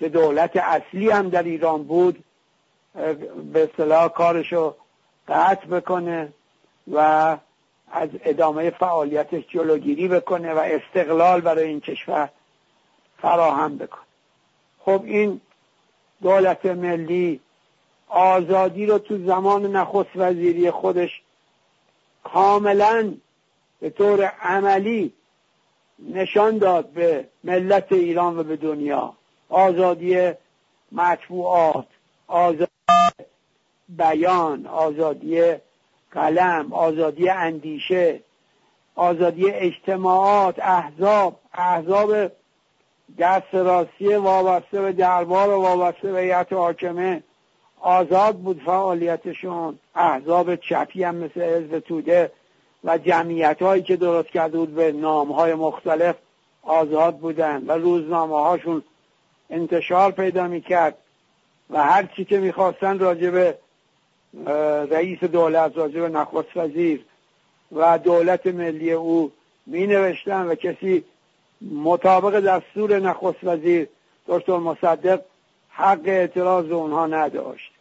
که 0.00 0.08
دولت 0.08 0.56
اصلی 0.56 1.10
هم 1.10 1.28
در 1.28 1.42
ایران 1.42 1.82
بود 1.82 2.24
به 3.52 3.62
اصطلاح 3.62 4.08
کارشو 4.08 4.74
قطع 5.28 5.66
بکنه 5.66 6.32
و 6.92 7.36
از 7.92 8.08
ادامه 8.24 8.70
فعالیتش 8.70 9.44
جلوگیری 9.48 10.08
بکنه 10.08 10.54
و 10.54 10.58
استقلال 10.58 11.40
برای 11.40 11.68
این 11.68 11.80
کشور 11.80 12.28
فراهم 13.22 13.78
بکنه. 13.78 14.04
خب 14.84 15.02
این 15.04 15.40
دولت 16.22 16.66
ملی 16.66 17.40
آزادی 18.08 18.86
رو 18.86 18.98
تو 18.98 19.18
زمان 19.26 19.76
نخست 19.76 20.10
وزیری 20.16 20.70
خودش 20.70 21.22
کاملا 22.24 23.14
به 23.80 23.90
طور 23.90 24.24
عملی 24.24 25.12
نشان 25.98 26.58
داد 26.58 26.88
به 26.88 27.28
ملت 27.44 27.92
ایران 27.92 28.38
و 28.38 28.42
به 28.42 28.56
دنیا. 28.56 29.14
آزادی 29.50 30.32
مطبوعات 30.92 31.86
آزادی 32.26 32.70
بیان 33.88 34.66
آزادی 34.66 35.54
قلم 36.12 36.72
آزادی 36.72 37.28
اندیشه 37.28 38.20
آزادی 38.94 39.50
اجتماعات 39.50 40.58
احزاب 40.58 41.40
احزاب 41.54 42.30
دست 43.18 43.54
راستی 43.54 44.14
وابسته 44.14 44.80
به 44.80 44.92
دربار 44.92 45.48
و 45.48 45.62
وابسته 45.62 46.12
به 46.12 46.20
هیئت 46.20 46.52
حاکمه. 46.52 47.22
آزاد 47.80 48.36
بود 48.36 48.62
فعالیتشون 48.66 49.78
احزاب 49.94 50.56
چپی 50.56 51.04
هم 51.04 51.14
مثل 51.14 51.40
حزب 51.40 51.78
توده 51.78 52.32
و 52.84 52.98
جمعیت 52.98 53.62
هایی 53.62 53.82
که 53.82 53.96
درست 53.96 54.28
کرده 54.28 54.58
بود 54.58 54.74
به 54.74 54.92
نام 54.92 55.32
های 55.32 55.54
مختلف 55.54 56.16
آزاد 56.62 57.18
بودن 57.18 57.64
و 57.66 57.72
روزنامه 57.72 58.40
هاشون 58.40 58.82
انتشار 59.50 60.10
پیدا 60.12 60.48
می‌کرد 60.48 60.98
و 61.70 61.82
هر 61.84 62.08
چی 62.16 62.24
که 62.24 62.38
می‌خواستن 62.38 62.98
راجب 62.98 63.58
رئیس 64.90 65.24
دولت 65.24 65.76
راجب 65.76 66.04
نخست 66.04 66.56
وزیر 66.56 67.04
و 67.72 67.98
دولت 67.98 68.46
ملی 68.46 68.92
او 68.92 69.32
می 69.66 69.86
نوشتن 69.86 70.46
و 70.46 70.54
کسی 70.54 71.04
مطابق 71.62 72.40
دستور 72.40 72.98
نخست 72.98 73.38
وزیر 73.44 73.88
دکتر 74.26 74.56
مصدق 74.56 75.20
حق 75.70 76.02
اعتراض 76.04 76.70
اونها 76.70 77.06
نداشت. 77.06 77.72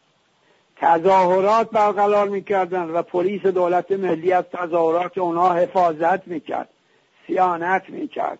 تظاهرات 0.77 1.69
برقرار 1.69 2.29
می‌کردن 2.29 2.84
و 2.84 3.01
پلیس 3.01 3.41
دولت 3.41 3.91
ملی 3.91 4.32
از 4.32 4.43
تظاهرات 4.53 5.17
اونها 5.17 5.53
حفاظت 5.53 6.27
می‌کرد 6.27 6.69
سیانت 7.27 7.89
می‌کرد 7.89 8.39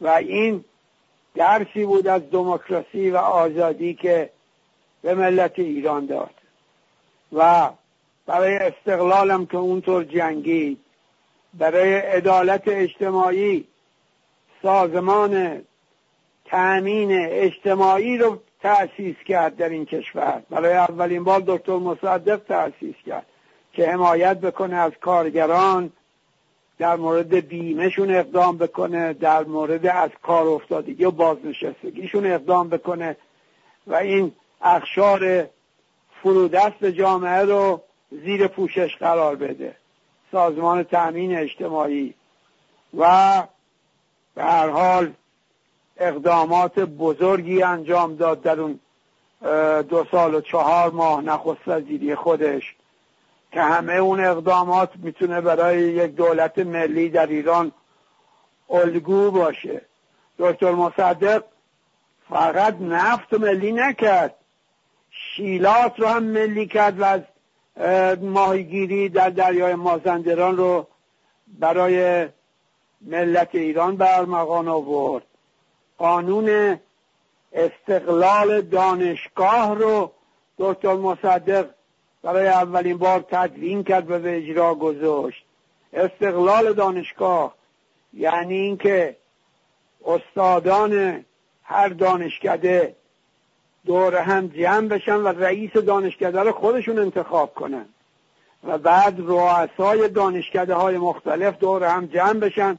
و 0.00 0.08
این 0.08 0.64
درسی 1.36 1.84
بود 1.86 2.06
از 2.06 2.30
دموکراسی 2.30 3.10
و 3.10 3.16
آزادی 3.16 3.94
که 3.94 4.30
به 5.02 5.14
ملت 5.14 5.58
ایران 5.58 6.06
داد. 6.06 6.34
و 7.32 7.70
برای 8.26 8.56
استقلالم 8.56 9.46
که 9.46 9.56
اونطور 9.56 10.04
جنگید 10.04 10.78
برای 11.54 11.94
عدالت 11.94 12.62
اجتماعی 12.66 13.64
سازمان 14.62 15.62
تأمین 16.44 17.08
اجتماعی 17.30 18.18
رو 18.18 18.42
تأسیس 18.62 19.16
کرد 19.26 19.56
در 19.56 19.68
این 19.68 19.84
کشور. 19.84 20.42
برای 20.50 20.72
اولین 20.72 21.24
بار 21.24 21.42
دکتر 21.46 21.76
مصدق 21.76 22.36
تأسیس 22.36 22.94
کرد 23.06 23.26
که 23.72 23.90
حمایت 23.90 24.40
بکنه 24.40 24.76
از 24.76 24.92
کارگران 25.00 25.92
در 26.78 26.96
مورد 26.96 27.34
بیمهشون 27.34 28.14
اقدام 28.14 28.58
بکنه 28.58 29.12
در 29.12 29.44
مورد 29.44 29.86
از 29.86 30.10
کار 30.22 30.46
افتادگی 30.46 31.04
و 31.04 31.10
بازنشستگیشون 31.10 32.26
اقدام 32.26 32.68
بکنه 32.68 33.16
و 33.86 33.94
این 33.94 34.32
اخشار 34.62 35.48
فرودست 36.22 36.84
جامعه 36.84 37.42
رو 37.42 37.82
زیر 38.10 38.46
پوشش 38.46 38.96
قرار 38.96 39.36
بده. 39.36 39.76
سازمان 40.32 40.82
تأمین 40.82 41.36
اجتماعی 41.36 42.14
و 42.98 43.42
به 44.34 44.44
هر 44.44 44.68
حال 44.68 45.12
اقدامات 45.96 46.78
بزرگی 46.78 47.62
انجام 47.62 48.16
داد 48.16 48.42
در 48.42 48.60
اون 48.60 48.80
دو 49.82 50.04
سال 50.10 50.34
و 50.34 50.40
چهار 50.40 50.90
ماه 50.90 51.22
نخست 51.22 51.60
وزیری 51.68 52.14
خودش. 52.14 52.75
که 53.52 53.60
همه 53.62 53.92
اون 53.92 54.24
اقدامات 54.24 54.90
می‌تونه 54.96 55.40
برای 55.40 55.82
یک 55.82 56.14
دولت 56.14 56.58
ملی 56.58 57.08
در 57.08 57.26
ایران 57.26 57.72
الگو 58.70 59.30
باشه. 59.30 59.82
دکتر 60.38 60.72
مصدق 60.72 61.44
فقط 62.30 62.76
نفت 62.80 63.34
ملی 63.34 63.72
نکرد. 63.72 64.34
شیلات 65.10 66.00
رو 66.00 66.06
هم 66.06 66.22
ملی 66.22 66.66
کرد 66.66 67.00
و 67.00 67.04
از 67.04 67.20
ماهیگیری 68.22 69.08
در 69.08 69.30
دریای 69.30 69.74
مازندران 69.74 70.56
رو 70.56 70.86
برای 71.58 72.28
ملت 73.00 73.54
ایران 73.54 73.96
برمغان 73.96 74.68
آورد. 74.68 75.24
قانون 75.98 76.78
استقلال 77.52 78.60
دانشگاه 78.60 79.74
رو 79.74 80.12
دکتر 80.58 80.94
مصدق 80.94 81.70
برای 82.22 82.46
اولین 82.46 82.96
بار 82.96 83.24
تدوین 83.30 83.84
کرد 83.84 84.10
و 84.10 84.18
به 84.18 84.36
اجرا 84.36 84.74
گذاشت. 84.74 85.44
استقلال 85.92 86.72
دانشگاه 86.72 87.54
یعنی 88.12 88.54
اینکه 88.54 89.16
استادان 90.04 91.24
هر 91.62 91.88
دانشکده 91.88 92.96
دور 93.86 94.16
هم 94.16 94.46
جمع 94.46 94.88
بشن 94.88 95.16
و 95.16 95.28
رئیس 95.28 95.72
دانشکده 95.72 96.40
رو 96.40 96.52
خودشون 96.52 96.98
انتخاب 96.98 97.54
کنن. 97.54 97.86
و 98.64 98.78
بعد 98.78 99.14
رؤسای 99.18 100.08
دانشکده 100.08 100.74
های 100.74 100.98
مختلف 100.98 101.58
دور 101.58 101.84
هم 101.84 102.06
جمع 102.06 102.40
بشن. 102.40 102.78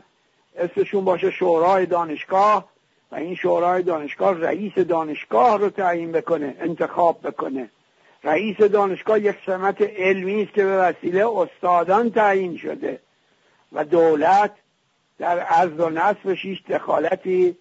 اسمشون 0.58 1.06
باشه 1.06 1.32
شورای 1.32 1.86
دانشگاه 1.86 2.65
و 3.12 3.15
این 3.15 3.36
شورای 3.36 3.84
دانشگاه 3.84 4.39
رئیس 4.39 4.73
دانشگاه 4.73 5.58
رو 5.58 5.69
تعیین 5.69 6.12
بکنه 6.12 6.56
انتخاب 6.60 7.28
بکنه. 7.28 7.69
رئیس 8.23 8.58
دانشگاه 8.58 9.19
یک 9.19 9.36
سمت 9.45 9.82
علمی 9.82 10.43
است 10.43 10.53
که 10.53 10.63
به 10.65 10.77
وسیله 10.77 11.27
استادان 11.38 12.12
تعیین 12.12 12.58
شده 12.58 12.99
و 13.71 13.84
دولت 13.84 14.51
در 15.19 15.39
عرض 15.39 15.80
و 15.80 15.89
نصفش 15.89 16.45
هیچ 16.45 16.65
دخالتی 16.65 17.58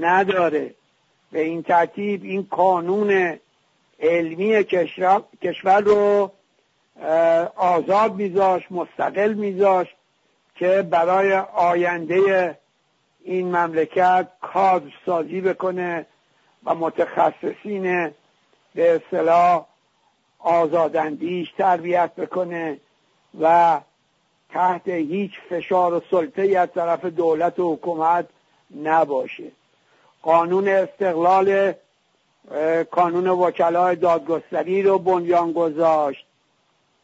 نداره. 0.00 0.74
به 1.32 1.40
این 1.40 1.62
ترتیب 1.62 2.24
این 2.24 2.46
قانون 2.50 3.38
علمی 4.00 4.64
کشور 5.42 5.80
رو 5.80 6.32
آزاد 7.56 8.14
میذاش 8.14 8.62
مستقل 8.70 9.32
میذاش 9.32 9.86
که 10.54 10.82
برای 10.90 11.32
آینده 11.54 12.58
این 13.24 13.56
مملکت 13.56 14.28
کادر 14.40 14.90
سازی 15.06 15.40
بکنه 15.40 16.06
و 16.64 16.74
متخصصین 16.74 18.12
به 18.74 18.94
اصطلاح 18.94 19.66
آزاداندیش 20.42 21.52
تربیت 21.58 22.14
بکنه 22.14 22.78
و 23.40 23.80
تحت 24.50 24.88
هیچ 24.88 25.32
فشار 25.48 25.94
و 25.94 26.00
سلطه 26.10 26.58
از 26.58 26.68
طرف 26.74 27.04
دولت 27.04 27.58
و 27.58 27.74
حکومت 27.74 28.26
نباشه. 28.82 29.50
قانون 30.22 30.68
استقلال 30.68 31.72
قانون 32.90 33.28
وکلای 33.28 33.96
دادگستری 33.96 34.82
رو 34.82 34.98
بنیان 34.98 35.52
گذاشت. 35.52 36.26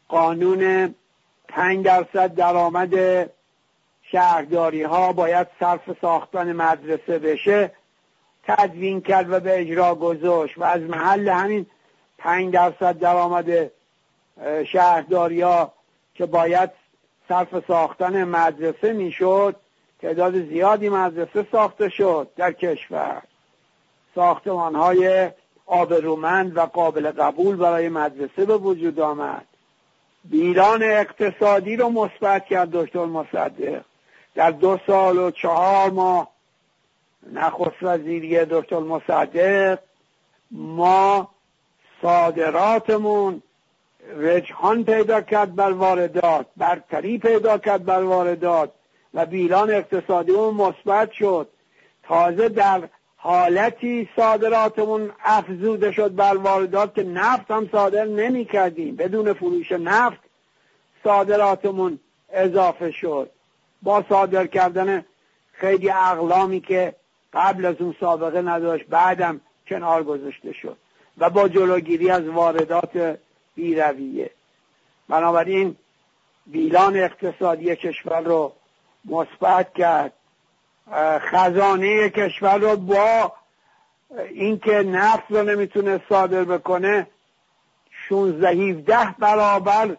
قانون 0.08 0.94
پنج 1.48 1.84
درصد 1.84 2.34
درآمد 2.34 2.94
شهرداری 4.02 4.82
ها 4.82 5.12
باید 5.12 5.46
صرف 5.60 6.00
ساختن 6.00 6.52
مدرسه 6.52 7.18
بشه. 7.18 7.72
تدوین 8.44 9.00
کرد 9.00 9.32
و 9.32 9.40
به 9.40 9.60
اجرا 9.60 9.94
گذاشت. 9.94 10.58
و 10.58 10.64
از 10.64 10.80
محل 10.80 11.28
همین 11.28 11.66
پنج 12.18 12.52
درصد 12.54 12.98
درآمد 12.98 13.70
شهرداری 14.72 15.44
که 16.14 16.26
باید 16.26 16.70
صرف 17.28 17.66
ساختن 17.66 18.24
مدرسه 18.24 18.92
می‌شد 18.92 19.56
تعداد 20.02 20.48
زیادی 20.48 20.88
مدرسه 20.88 21.46
ساخته 21.52 21.88
شد 21.88 22.28
در 22.36 22.52
کشور. 22.52 23.22
ساختمان 24.14 24.74
های 24.74 25.30
آبرومند 25.66 26.56
و 26.56 26.60
قابل 26.60 27.10
قبول 27.10 27.56
برای 27.56 27.88
مدرسه 27.88 28.44
به 28.44 28.56
وجود 28.56 29.00
آمد. 29.00 29.46
بیران 30.24 30.82
اقتصادی 30.82 31.76
رو 31.76 31.88
مثبت 31.88 32.46
کرد 32.46 32.70
دکتر 32.70 33.04
مصدق. 33.04 33.80
در 34.34 34.50
دو 34.50 34.78
سال 34.86 35.18
و 35.18 35.30
چهار 35.30 35.90
ماه 35.90 36.28
نخست 37.32 37.82
وزیری 37.82 38.44
دکتر 38.44 38.78
مصدق 38.78 39.78
ما 40.50 41.28
صادراتمون 42.02 43.42
رجحان 44.16 44.84
پیدا 44.84 45.20
کرد 45.20 45.54
بر 45.54 45.72
واردات 45.72 46.46
برتری 46.56 47.18
پیدا 47.18 47.58
کرد 47.58 47.84
بر 47.84 48.02
واردات 48.02 48.70
و 49.14 49.26
بیلان 49.26 49.70
اقتصادیمون 49.70 50.54
مثبت 50.54 51.12
شد. 51.12 51.48
تازه 52.02 52.48
در 52.48 52.88
حالتی 53.16 54.08
صادراتمون 54.16 55.12
افزوده 55.24 55.92
شد 55.92 56.14
بر 56.14 56.36
واردات 56.36 56.94
که 56.94 57.02
نفت 57.02 57.50
هم 57.50 57.68
صادر 57.72 58.04
نمی 58.04 58.44
کردیم. 58.44 58.96
بدون 58.96 59.32
فروش 59.32 59.72
نفت 59.72 60.20
صادراتمون 61.04 61.98
اضافه 62.32 62.90
شد. 62.90 63.30
با 63.82 64.04
صادر 64.08 64.46
کردن 64.46 65.04
خیلی 65.52 65.90
اقلامی 65.90 66.60
که 66.60 66.94
قبل 67.32 67.64
از 67.64 67.76
اون 67.80 67.94
سابقه 68.00 68.42
نداشت 68.42 68.86
بعدم 68.86 69.40
کنار 69.68 70.04
گذاشته 70.04 70.52
شد. 70.52 70.76
و 71.18 71.30
با 71.30 71.48
جلوگیری 71.48 72.10
از 72.10 72.28
واردات 72.28 73.18
بیرویه. 73.54 74.30
بنابراین 75.08 75.76
بیلان 76.46 76.96
اقتصادی 76.96 77.76
کشور 77.76 78.20
رو 78.20 78.52
مثبت 79.04 79.74
کرد. 79.74 80.12
خزانه 81.18 82.10
کشور 82.10 82.58
رو 82.58 82.76
با 82.76 83.32
اینکه 84.30 84.72
نفت 84.72 85.24
رو 85.30 85.42
نمی‌تونه 85.42 86.00
صادر 86.08 86.44
بکنه 86.44 87.06
16 88.08 88.48
17 88.48 89.14
برابر 89.18 89.96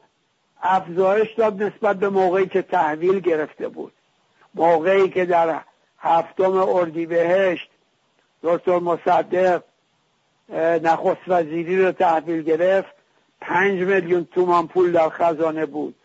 افزایش 0.62 1.34
داد 1.34 1.64
نسبت 1.64 1.96
به 1.96 2.10
موقعی 2.10 2.48
که 2.48 2.62
تحویل 2.62 3.20
گرفته 3.20 3.68
بود. 3.68 3.94
موقعی 4.54 5.10
که 5.10 5.26
در 5.26 5.62
هفتم 6.00 6.58
اردیبهشت 6.58 7.70
دکتر 8.44 8.80
مصدق 8.80 9.64
نخست 10.58 11.22
وزیری 11.28 11.82
رو 11.86 11.92
تحویل 11.92 12.42
گرفت. 12.42 12.90
پنج 13.42 13.80
میلیون 13.82 14.26
تومان 14.26 14.68
پول 14.68 14.92
در 14.92 15.10
خزانه 15.10 15.66
بود. 15.66 15.96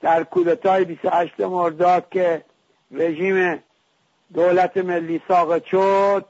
در 0.00 0.24
کودتای 0.24 0.84
28 0.84 1.40
مرداد 1.40 2.08
که 2.10 2.44
رژیم 2.90 3.62
دولت 4.34 4.76
ملی 4.76 5.22
ساقط 5.28 5.64
شد 5.64 6.24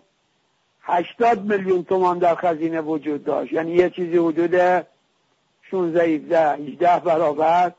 هشتاد 0.82 1.44
میلیون 1.44 1.84
تومان 1.84 2.18
در 2.18 2.34
خزینه 2.34 2.80
وجود 2.80 3.24
داشت. 3.24 3.52
یعنی 3.52 3.72
یه 3.72 3.90
چیزی 3.90 4.16
حدود 4.16 4.86
16 5.70 6.02
17 6.02 6.52
18 6.52 7.00
برابر 7.00 7.72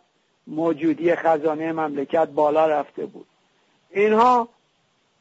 موجودی 0.48 1.15
خزانه 1.15 1.72
مملکت 1.72 2.28
بالا 2.28 2.68
رفته 2.68 3.06
بود. 3.06 3.28
اینها 3.89 4.50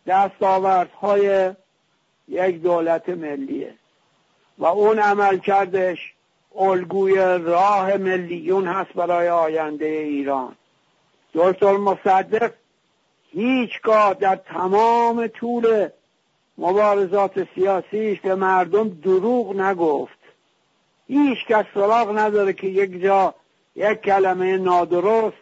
دستاوردهای 0.07 1.55
یک 2.29 2.63
دولت 2.63 3.09
ملیه. 3.09 3.75
و 4.59 4.67
اون 4.67 4.99
عمل 4.99 5.39
کردش 5.39 6.15
الگوی 6.57 7.15
راه 7.39 7.97
ملیون 7.97 8.67
هست 8.67 8.93
برای 8.93 9.29
آینده 9.29 9.85
ایران. 9.85 10.57
دکتر 11.35 11.73
مصدق 11.73 12.53
هیچگاه 13.31 14.15
در 14.15 14.37
تمام 14.37 15.27
طول 15.27 15.89
مبارزات 16.59 17.49
سیاسیش 17.55 18.21
به 18.21 18.35
مردم 18.35 18.89
دروغ 18.89 19.57
نگفت. 19.61 20.19
هیچ 21.07 21.39
کس 21.49 21.65
سراغ 21.75 22.19
نداره 22.19 22.53
که 22.53 22.67
یک 22.67 23.03
جا 23.03 23.35
یک 23.77 24.01
کلمه 24.01 24.57
نادرست 24.57 25.37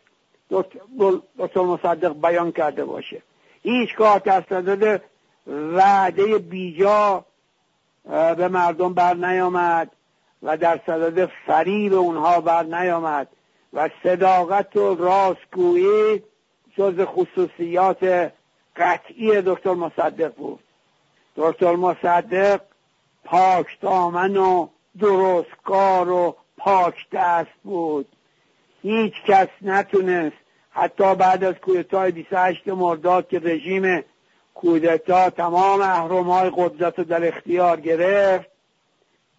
دکتر 1.39 1.61
مصدق 1.63 2.13
بیان 2.13 2.53
کرده 2.53 2.85
باشه. 2.85 3.23
هیچگاه 3.63 4.19
در 4.19 4.45
صدد 4.49 5.03
وعده 5.47 6.39
بیجا 6.39 7.25
به 8.07 8.49
مردم 8.49 8.95
بر 8.95 9.15
نیامد 9.15 9.91
و 10.43 10.57
در 10.57 10.81
صدد 10.87 11.31
فریب 11.47 11.95
اونها 11.95 12.41
بر 12.41 12.63
نیامد 12.63 13.29
و 13.73 13.91
صداقت 14.03 14.77
و 14.77 14.95
راستگویی 14.95 16.23
جز 16.77 17.01
خصوصیات 17.01 18.33
قطعی 18.77 19.43
دکتر 19.43 19.75
مصدق 19.75 20.35
بود. 20.35 20.61
دکتر 21.37 21.77
مصدق 21.77 22.61
پاک 23.25 23.81
دامن 23.81 24.37
و 24.37 24.69
درستکار 25.01 26.11
و 26.11 26.37
پاک 26.57 27.07
دست 27.13 27.51
بود. 27.65 28.09
هیچ 28.83 29.13
کس 29.27 29.49
نتونست 29.63 30.37
حتی 30.71 31.15
بعد 31.15 31.45
از 31.45 31.55
کودتای 31.55 32.13
28 32.13 32.69
مرداد 32.69 33.29
که 33.29 33.39
رژیم 33.39 34.05
کودتا 34.57 35.31
تمام 35.31 35.81
اهرمهای 35.81 36.51
قدرت 36.57 36.99
رو 36.99 37.05
در 37.05 37.29
اختیار 37.29 37.81
گرفت 37.81 38.49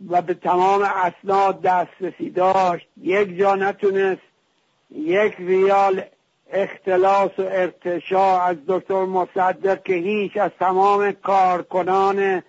و 0.10 0.21
به 0.21 0.34
تمام 0.34 0.82
اسناد 0.82 1.62
دسترسی 1.62 2.30
داشت 2.30 2.88
یک 3.01 3.38
جا 3.38 3.56
نتونست 3.56 4.21
یک 4.91 5.36
ریال 5.38 6.03
اختلاس 6.51 7.32
و 7.38 7.41
ارتشا 7.41 8.41
از 8.41 8.58
دکتر 8.67 9.06
مصدق 9.06 9.84
که 9.84 9.93
هیچ 9.93 10.38
از 10.38 10.51
تمام 10.60 11.12
کارکنان 11.12 12.43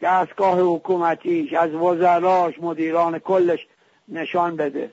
دستگاه 0.00 0.60
حکومتیش 0.60 1.52
از 1.52 1.74
وزراش 1.74 2.54
مدیران 2.60 3.18
کلش 3.18 3.66
نشان 4.08 4.56
بده. 4.56 4.90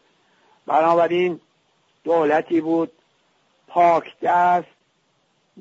بنابراین 0.67 1.39
دولتی 2.03 2.61
بود 2.61 2.91
پاک 3.67 4.19
دست 4.21 4.67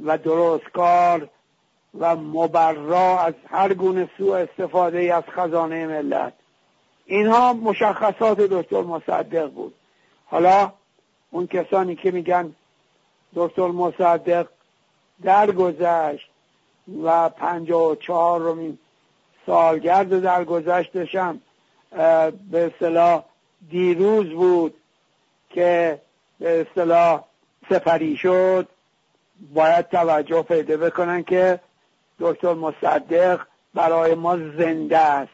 و 0.05 0.18
درستکار 0.18 1.29
و 1.99 2.17
مبرا 2.17 3.19
از 3.19 3.35
هر 3.51 3.75
گونه 3.75 4.09
سوء 4.19 4.39
استفاده 4.39 5.15
از 5.15 5.23
خزانه 5.31 5.87
ملت. 5.87 6.33
اینها 7.07 7.53
مشخصات 7.53 8.41
دکتر 8.41 8.81
مصدق 8.83 9.51
بود. 9.51 9.75
حالا 10.27 10.73
اون 11.31 11.47
کسانی 11.47 11.97
که 11.97 12.11
میگن 12.11 12.55
دکتر 13.35 13.67
مصدق 13.67 14.47
درگذشت 15.23 16.31
و 17.03 17.29
پنجاه 17.29 17.91
و 17.91 17.95
چهار 17.95 18.41
رومین 18.41 18.79
سالگرد 19.47 20.21
درگذشتشم 20.21 21.41
به 22.51 22.73
اصطلاح 22.75 23.25
دیروز 23.71 24.29
بود 24.29 24.75
که 25.51 26.01
به 26.39 26.61
اصطلاح 26.61 27.25
سفری 27.71 28.17
شد. 28.17 28.69
باید 29.55 29.89
توجه 29.89 30.43
پیدا 30.43 30.77
بکنن 30.77 31.23
که 31.23 31.61
دکتر 32.25 32.55
مصدق 32.55 33.41
برای 33.75 34.15
ما 34.15 34.37
زنده 34.37 34.99
است. 34.99 35.33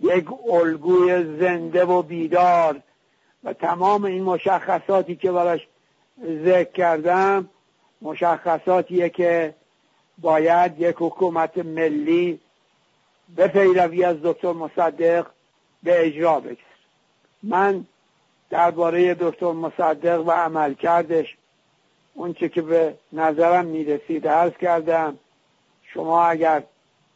یک 0.00 0.26
الگوی 0.52 1.38
زنده 1.40 1.84
و 1.84 2.02
بیدار. 2.02 2.80
و 3.44 3.52
تمام 3.52 4.04
این 4.04 4.22
مشخصاتی 4.22 5.16
که 5.16 5.32
براش 5.32 5.66
ذکر 6.44 6.72
کردم 6.72 7.48
مشخصاتیه 8.02 9.08
که 9.08 9.54
باید 10.18 10.80
یک 10.80 10.96
حکومت 10.98 11.58
ملی 11.58 12.40
به 13.36 13.48
پیروی 13.48 14.04
از 14.04 14.16
دکتر 14.22 14.52
مصدق 14.52 15.26
به 15.82 16.06
اجرا 16.06 16.40
بکشه 16.40 16.62
من 17.42 17.86
درباره 18.50 19.14
دکتر 19.14 19.52
مصدق 19.52 20.26
و 20.26 20.30
عمل 20.30 20.74
کردش 20.74 21.36
اونچه 22.14 22.48
که 22.48 22.62
به 22.62 22.94
نظرم 23.12 23.66
می‌رسید 23.66 24.28
عرض 24.28 24.52
کردم. 24.52 25.18
شما 25.94 26.26
اگر 26.26 26.62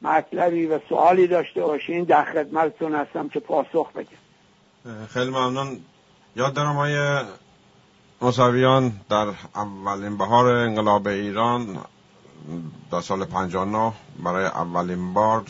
مطلبی 0.03 0.67
و 0.67 0.81
سوالی 0.89 1.27
داشته 1.27 1.61
باشین 1.61 2.05
در 2.05 2.25
خدمتتون 2.25 2.95
هستم 2.95 3.29
که 3.29 3.41
پاسخ 3.41 3.93
بگم 3.93 5.07
خیلی 5.09 5.31
ممنون. 5.31 5.81
یاد 6.37 6.55
دارم 6.55 6.77
های 6.77 7.25
مساویان 8.23 8.93
در 9.09 9.27
اولین 9.55 10.19
بهار 10.19 10.47
انقلاب 10.47 11.07
ایران 11.09 11.79
در 12.93 13.01
سال 13.01 13.25
59 13.25 13.93
برای 14.25 14.45
اولین 14.45 15.15
بار 15.15 15.45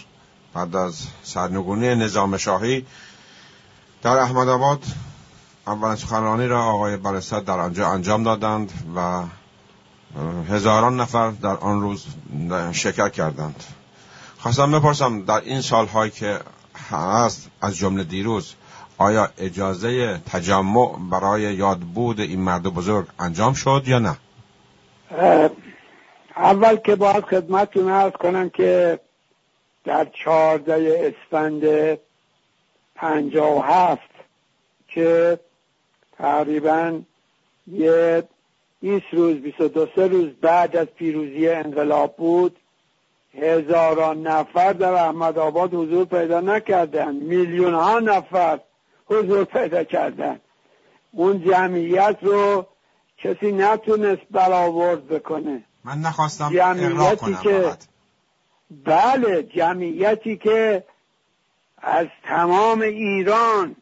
بعد 0.54 0.76
از 0.76 1.06
سرنگونی 1.22 1.94
نظام 1.94 2.36
شاهی 2.36 2.86
در 4.02 4.18
احمد 4.18 4.48
اولین 5.66 5.96
سخنرانی 5.96 6.46
را 6.46 6.64
آقای 6.64 6.96
برستد 6.96 7.44
در 7.44 7.60
آنجا 7.60 7.88
انجام 7.88 8.22
دادند 8.22 8.72
و 8.96 9.24
هزاران 10.50 11.00
نفر 11.00 11.30
در 11.30 11.56
آن 11.56 11.80
روز 11.80 12.06
شرکت 12.72 13.12
کردند. 13.12 13.64
خواستم 14.38 14.72
بپرسم 14.72 15.22
در 15.22 15.40
این 15.40 15.60
سالهایی 15.60 16.10
که 16.10 16.38
هست 16.90 17.50
از 17.60 17.76
جمله 17.76 18.04
دیروز 18.04 18.54
آیا 18.98 19.28
اجازه 19.38 20.18
تجمع 20.18 20.98
برای 21.10 21.42
یادبود 21.42 22.20
این 22.20 22.40
مرد 22.40 22.62
بزرگ 22.62 23.06
انجام 23.18 23.54
شد 23.54 23.82
یا 23.86 23.98
نه؟ 23.98 24.16
اول 26.36 26.76
که 26.76 26.96
باید 26.96 27.24
خدمتتون 27.24 27.88
ارز 27.88 28.12
کنم 28.12 28.50
که 28.50 29.00
در 29.84 30.06
چهارده 30.24 31.14
اسفند 31.14 31.62
پنجاه 32.94 33.58
و 33.58 33.60
هفت 33.60 34.10
که 34.88 35.38
تقریبا 36.18 37.00
یه 37.66 38.22
20 38.82 39.04
روز 39.12 39.36
22 39.36 39.86
سه 39.96 40.06
روز 40.06 40.28
بعد 40.40 40.76
از 40.76 40.86
پیروزی 40.86 41.48
انقلاب 41.48 42.16
بود 42.16 42.56
هزاران 43.34 44.26
نفر 44.26 44.72
در 44.72 44.92
احمد 44.92 45.38
آباد 45.38 45.74
حضور 45.74 46.04
پیدا 46.04 46.40
نکردن 46.40 47.14
میلیون 47.14 47.74
ها 47.74 47.98
نفر 47.98 48.60
حضور 49.06 49.44
پیدا 49.44 49.84
کردن 49.84 50.40
اون 51.12 51.44
جمعیت 51.44 52.16
رو 52.22 52.66
کسی 53.18 53.52
نتونست 53.52 54.22
برآورد 54.30 55.08
بکنه. 55.08 55.64
من 55.84 55.98
نخواستم 55.98 56.50
جمعیتی 56.52 57.34
که 57.42 57.72
بله 58.84 59.42
جمعیتی 59.42 60.36
که 60.36 60.84
از 61.78 62.06
تمام 62.24 62.80
ایران 62.80 63.76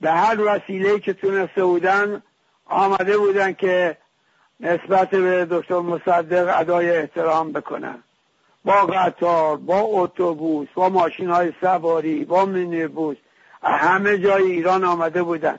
به 0.00 0.10
هر 0.10 0.40
وسیله 0.40 1.00
که 1.00 1.12
تونسته 1.12 1.64
بودن 1.64 2.22
آمده 2.66 3.18
بودن 3.18 3.52
که 3.52 3.96
نسبت 4.60 5.10
به 5.10 5.46
دکتر 5.50 5.80
مصدق 5.80 6.60
ادای 6.60 6.96
احترام 6.96 7.52
بکنن 7.52 8.02
با 8.64 8.72
قطار 8.72 9.56
با 9.56 9.78
اتوبوس 9.78 10.68
با 10.74 10.88
ماشین 10.88 11.30
های 11.30 11.52
سواری 11.60 12.24
با 12.24 12.44
مینیبوس 12.44 13.16
همه 13.62 14.18
جای 14.18 14.42
ایران 14.42 14.84
آمده 14.84 15.22
بودن. 15.22 15.58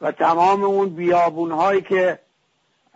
و 0.00 0.12
تمام 0.12 0.64
اون 0.64 0.88
بیابون 0.88 1.50
هایی 1.50 1.82
که 1.82 2.18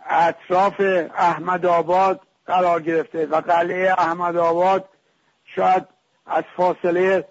اطراف 0.09 0.81
احمد 1.15 1.65
آباد 1.65 2.21
قرار 2.45 2.81
گرفته 2.81 3.25
و 3.25 3.41
قلعه 3.41 3.91
احمد 3.97 4.37
آباد 4.37 4.89
شاید 5.45 5.87
از 6.25 6.43
فاصله 6.57 7.27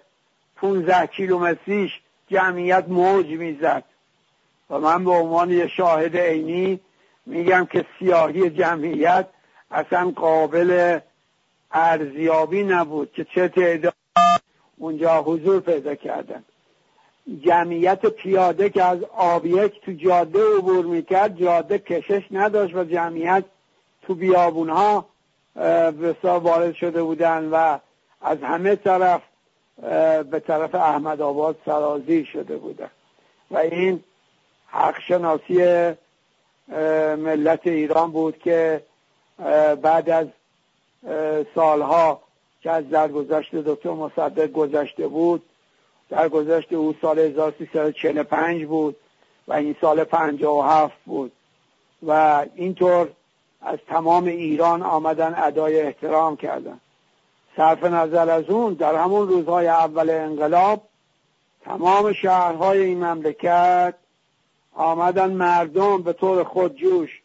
15 0.55 1.07
کیلومتریش 1.07 1.91
جمعیت 2.27 2.85
موج 2.87 3.25
می‌زد. 3.25 3.83
و 4.69 4.79
من 4.79 5.03
به 5.03 5.11
عنوان 5.11 5.49
یه 5.49 5.67
شاهد 5.67 6.17
عینی 6.17 6.79
میگم 7.27 7.67
که 7.71 7.85
سیاهی 7.99 8.49
جمعیت 8.49 9.27
اصلا 9.71 10.11
قابل 10.15 10.99
ارزیابی 11.71 12.63
نبود 12.63 13.11
که 13.11 13.25
چه 13.35 13.47
تعداد 13.47 13.93
اونجا 14.77 15.21
حضور 15.21 15.59
پیدا 15.59 15.95
کردن. 15.95 16.43
جمعیت 17.41 18.05
پیاده 18.05 18.69
که 18.69 18.83
از 18.83 19.03
آبیک 19.17 19.81
تو 19.81 19.91
جاده 19.91 20.39
عبور 20.57 20.85
می‌کرد 20.85 21.39
جاده 21.39 21.79
کشش 21.79 22.23
نداشت 22.31 22.75
و 22.75 22.83
جمعیت 22.83 23.43
تو 24.01 24.15
بیابون 24.15 24.69
ها 24.69 25.05
وارد 26.23 26.73
شده 26.73 27.03
بودن 27.03 27.49
و 27.51 27.77
از 28.21 28.37
همه 28.43 28.75
طرف 28.75 29.21
به 30.31 30.43
طرف 30.47 30.75
احمد 30.75 31.21
آباد 31.21 31.57
سرازیر 31.65 32.25
شده 32.25 32.57
بودن. 32.57 32.89
و 33.51 33.57
این 33.57 34.03
حق 34.67 34.99
شناسی 35.07 35.93
ملت 37.17 37.67
ایران 37.67 38.11
بود 38.11 38.37
که 38.37 38.81
بعد 39.81 40.09
از 40.09 40.27
سالها 41.55 42.21
که 42.61 42.71
از 42.71 42.89
درگذشت 42.89 43.55
دکتر 43.55 43.89
مصدق 43.89 44.51
گذشته 44.51 45.07
بود 45.07 45.43
در 46.09 46.29
گذشت 46.29 46.73
او 46.73 46.95
سال 47.01 47.19
1345 47.19 48.65
بود 48.65 48.95
و 49.47 49.53
این 49.53 49.75
سال 49.81 50.03
57 50.03 50.97
بود. 51.05 51.31
و 52.03 52.45
اینطور 52.55 53.09
از 53.61 53.79
تمام 53.87 54.25
ایران 54.25 54.81
آمدن 54.81 55.35
ادای 55.37 55.81
احترام 55.81 56.37
کردن. 56.37 56.79
صرف 57.57 57.83
نظر 57.83 58.29
از 58.29 58.49
اون 58.49 58.73
در 58.73 58.95
همون 58.95 59.27
روزهای 59.27 59.67
اول 59.67 60.09
انقلاب 60.09 60.81
تمام 61.65 62.13
شهرهای 62.13 62.81
این 62.81 63.03
مملکت 63.03 63.93
آمدن 64.77 65.31
مردم 65.31 66.01
به 66.01 66.13
طور 66.13 66.43
خودجوش 66.43 67.21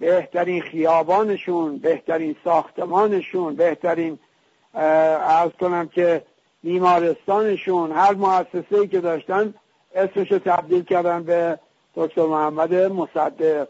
بهترین 0.00 0.62
خیابانشون 0.62 1.78
بهترین 1.78 2.36
ساختمانشون 2.44 3.56
بهترین 3.56 4.18
ارز 4.74 5.50
کنم 5.60 5.88
که 5.88 6.22
بیمارستانشون 6.62 7.92
هر 7.92 8.14
مؤسسه 8.14 8.86
که 8.86 9.00
داشتن 9.00 9.54
اسمش 9.94 10.32
رو 10.32 10.38
تبدیل 10.38 10.82
کردن 10.82 11.22
به 11.22 11.58
دکتر 11.94 12.26
محمد 12.26 12.74
مصدق. 12.74 13.68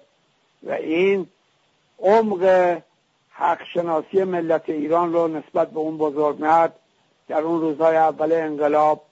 و 0.63 0.73
این 0.73 1.27
عمق 1.99 2.45
حق 3.31 3.59
شناسی 3.75 4.25
ملت 4.25 4.69
ایران 4.69 5.13
رو 5.13 5.29
نسبت 5.29 5.71
به 5.71 5.79
اون 5.79 5.99
بزرگمرد 5.99 6.79
در 7.29 7.41
اون 7.41 7.61
روزهای 7.61 7.97
اول 7.97 8.33
انقلاب 8.33 9.03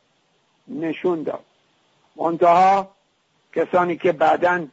نشون 0.69 1.23
داد. 1.23 1.45
منتها 2.17 2.96
کسانی 3.57 3.97
که 3.97 4.13
بعدا 4.13 4.67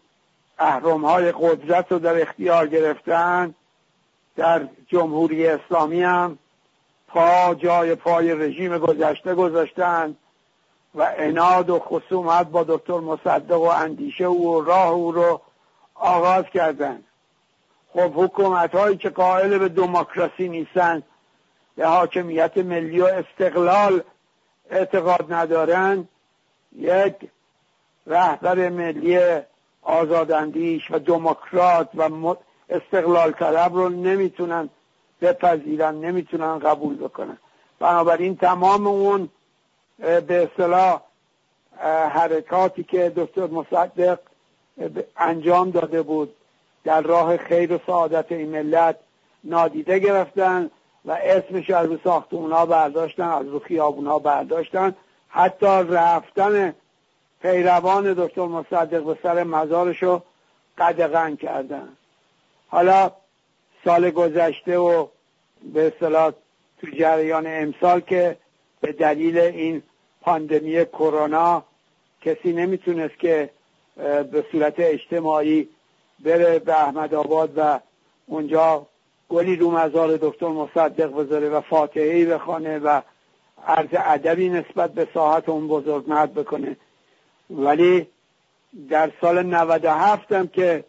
های 1.03 1.31
قدرت 1.31 1.91
رو 1.91 1.99
در 1.99 2.21
اختیار 2.21 2.67
گرفتن 2.67 3.55
در 4.35 4.67
جمهوری 4.87 5.47
اسلامی 5.47 6.03
هم 6.03 6.37
پا 7.07 7.55
جای 7.55 7.95
پای 7.95 8.33
رژیم 8.33 8.77
گذشته 8.77 9.35
گذاشتن 9.35 10.15
و 10.95 11.13
اناد 11.17 11.69
و 11.69 11.79
خصومت 11.79 12.47
با 12.47 12.63
دکتر 12.63 12.99
مصدق 12.99 13.57
و 13.57 13.63
اندیشه 13.63 14.27
و 14.27 14.61
راه 14.61 14.89
او 14.89 15.11
رو 15.11 15.41
آغاز 15.95 16.45
کردن. 16.53 17.03
خب 17.93 18.11
حکومت 18.15 18.75
هایی 18.75 18.97
که 18.97 19.09
قائل 19.09 19.57
به 19.57 19.69
دموکراسی 19.69 20.49
نیستن 20.49 21.03
به 21.75 21.87
حاکمیت 21.87 22.57
ملی 22.57 23.01
و 23.01 23.05
استقلال 23.05 24.03
اعتقاد 24.69 25.33
ندارن 25.33 26.07
یک 26.75 27.15
رهبر 28.07 28.69
ملی 28.69 29.19
آزاداندیش 29.81 30.91
و 30.91 30.99
دموکرات 30.99 31.89
و 31.95 32.35
استقلال 32.69 33.31
طلب 33.31 33.75
رو 33.75 33.89
نمی‌تونن 33.89 34.69
بپذیرن 35.21 35.95
نمی‌تونن 35.95 36.59
قبول 36.59 36.95
بکنن. 36.95 37.37
بنابراین 37.79 38.37
تمام 38.37 38.87
اون 38.87 39.29
به 39.97 40.43
اصطلاح 40.43 41.01
حرکاتی 42.09 42.83
که 42.83 43.13
دکتر 43.15 43.47
مصدق 43.47 44.19
انجام 45.17 45.71
داده 45.71 46.01
بود 46.01 46.33
در 46.83 47.01
راه 47.01 47.37
خیر 47.37 47.73
و 47.73 47.79
سعادت 47.87 48.31
این 48.31 48.49
ملت 48.49 48.95
نادیده 49.43 49.99
گرفتن 49.99 50.69
و 51.05 51.11
اسمش 51.11 51.69
از 51.69 51.87
رو 51.87 51.97
ساختمون 52.03 52.51
ها 52.51 52.65
برداشتن 52.65 53.23
از 53.23 53.47
رو 53.47 53.59
خیابون 53.59 54.07
ها 54.07 54.19
برداشتن. 54.19 54.95
حتی 55.29 55.65
رفتن 55.89 56.75
پیروان 57.43 58.13
دکتر 58.13 58.45
مصدق 58.45 59.03
به 59.03 59.17
سر 59.23 59.43
مزارشو 59.43 60.21
قدغن 60.77 61.35
کردن. 61.35 61.89
حالا 62.67 63.11
سال 63.85 64.09
گذشته 64.09 64.77
و 64.77 65.07
به 65.73 65.87
اصطلاح 65.87 66.31
تو 66.81 66.87
جریان 66.87 67.43
امسال 67.47 67.99
که 67.99 68.37
به 68.81 68.91
دلیل 68.91 69.37
این 69.37 69.83
پاندمی 70.21 70.85
کرونا 70.85 71.63
کسی 72.21 72.53
نمی‌تونست 72.53 73.19
که 73.19 73.49
به 74.31 74.45
صورت 74.51 74.73
اجتماعی 74.77 75.69
بره 76.19 76.59
به 76.59 76.81
احمد 76.81 77.13
آباد 77.13 77.53
و 77.57 77.79
اونجا 78.27 78.87
گلی 79.29 79.55
رو 79.55 79.71
مزار 79.71 80.17
دکتر 80.21 80.47
مصدق 80.47 81.13
بذاره 81.17 81.49
و 81.49 81.61
فاتحه 81.61 82.25
بخوانه 82.25 82.79
و 82.79 83.01
عرض 83.67 83.89
ادبی 83.91 84.49
نسبت 84.49 84.93
به 84.93 85.07
ساحت 85.13 85.49
اون 85.49 85.67
بزرگ 85.67 86.05
بکنه. 86.35 86.77
ولی 87.49 88.07
در 88.89 89.11
سال 89.21 89.43
97 89.43 90.31
هم 90.31 90.47
که 90.47 90.83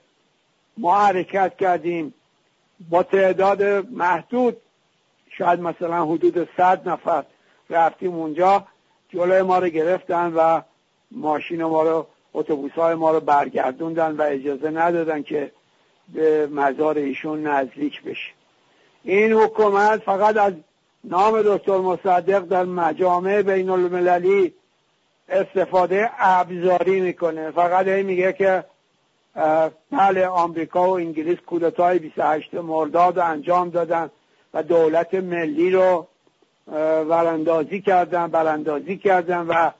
ما 0.76 0.98
حرکت 0.98 1.56
کردیم 1.56 2.14
با 2.90 3.02
تعداد 3.02 3.62
محدود 3.90 4.56
شاید 5.38 5.60
مثلا 5.60 6.04
حدود 6.04 6.48
صد 6.56 6.88
نفر 6.88 7.24
رفتیم 7.70 8.14
اونجا 8.14 8.66
جلوی 9.08 9.42
ما 9.42 9.58
رو 9.58 9.68
گرفتن 9.68 10.32
و 10.32 10.60
ماشین 11.10 11.64
ما 11.64 11.82
رو 11.82 12.06
اتوبوس 12.34 12.72
های 12.72 12.94
ما 12.94 13.10
رو 13.10 13.20
برگردوندن 13.20 14.16
و 14.16 14.22
اجازه 14.22 14.70
ندادن 14.70 15.22
که 15.22 15.50
به 16.14 16.46
مزار 16.46 16.98
ایشون 16.98 17.46
نزدیک 17.46 18.02
بشه. 18.02 18.32
این 19.02 19.32
حکومت 19.32 20.00
فقط 20.00 20.36
از 20.36 20.52
نام 21.04 21.42
دکتر 21.42 21.78
مصدق 21.78 22.40
در 22.40 22.64
مجامع 22.64 23.42
بین 23.42 23.70
المللی 23.70 24.54
استفاده 25.28 26.10
ابزاری 26.18 27.00
می‌کنه. 27.00 27.50
فقط 27.50 27.86
این 27.86 28.06
میگه 28.06 28.32
که 28.32 28.64
بله 29.92 30.26
آمریکا 30.26 30.88
و 30.88 30.96
انگلیس 30.96 31.38
کودتای 31.46 31.98
28 31.98 32.54
مرداد 32.54 33.18
انجام 33.18 33.70
دادن 33.70 34.10
و 34.54 34.62
دولت 34.62 35.14
ملی 35.14 35.70
رو 35.70 36.06
وراندازی 37.08 37.80
کردن 37.80 38.26
براندازی 38.26 38.98
کردن 38.98 39.46
و 39.46 39.70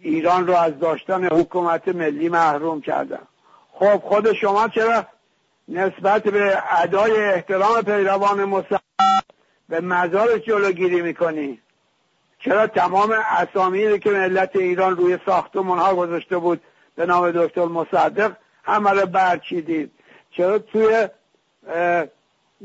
ایران 0.00 0.46
رو 0.46 0.54
از 0.54 0.78
داشتن 0.78 1.24
حکومت 1.24 1.88
ملی 1.88 2.28
محروم 2.28 2.80
کردن. 2.80 3.22
خب 3.72 3.96
خود 3.96 4.32
شما 4.32 4.68
چرا 4.68 5.06
نسبت 5.68 6.22
به 6.22 6.62
ادای 6.82 7.24
احترام 7.24 7.82
پیروان 7.82 8.44
مسلمان 8.44 9.22
به 9.68 9.80
مزار 9.80 10.38
جلوگیری 10.38 11.02
می‌کنی؟ 11.02 11.58
چرا 12.44 12.66
تمام 12.66 13.14
اسامی 13.30 13.98
که 13.98 14.10
ملت 14.10 14.56
ایران 14.56 14.96
روی 14.96 15.18
ساختمون 15.26 15.78
ها 15.78 15.94
گذاشته 15.94 16.38
بود 16.38 16.60
به 16.96 17.06
نام 17.06 17.30
دکتر 17.30 17.64
مصدق 17.64 18.32
همه 18.64 18.90
رو 18.90 19.06
برچیدید. 19.06 19.90
چرا 20.30 20.58
توی 20.58 21.08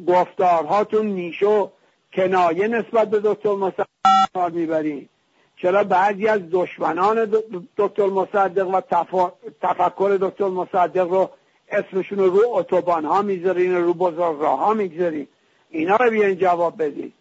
گفتارهاتون 0.07 1.05
نیشو 1.05 1.71
کنایه 2.13 2.67
نسبت 2.67 3.09
به 3.09 3.19
دکتر 3.23 3.55
مصدق 3.55 4.53
می‌برید 4.53 5.09
چرا 5.61 5.83
بعضی 5.83 6.27
از 6.27 6.41
دشمنان 6.51 7.33
دکتر 7.77 8.05
مصدق 8.05 8.67
و 8.67 8.81
تفکر 9.61 10.17
دکتر 10.21 10.47
مصدق 10.47 11.07
رو 11.09 11.29
اسمشون 11.71 12.19
رو 12.19 12.41
اتوبان 12.47 13.05
ها 13.05 13.21
می‌ذارین 13.21 13.75
رو 13.75 13.93
بزرگ 13.93 14.41
راه 14.41 14.59
ها 14.59 14.73
می‌گذارین؟ 14.73 15.27
اینا 15.69 15.95
رو 15.95 16.09
بیاین 16.09 16.37
جواب 16.37 16.83
بدید. 16.83 17.13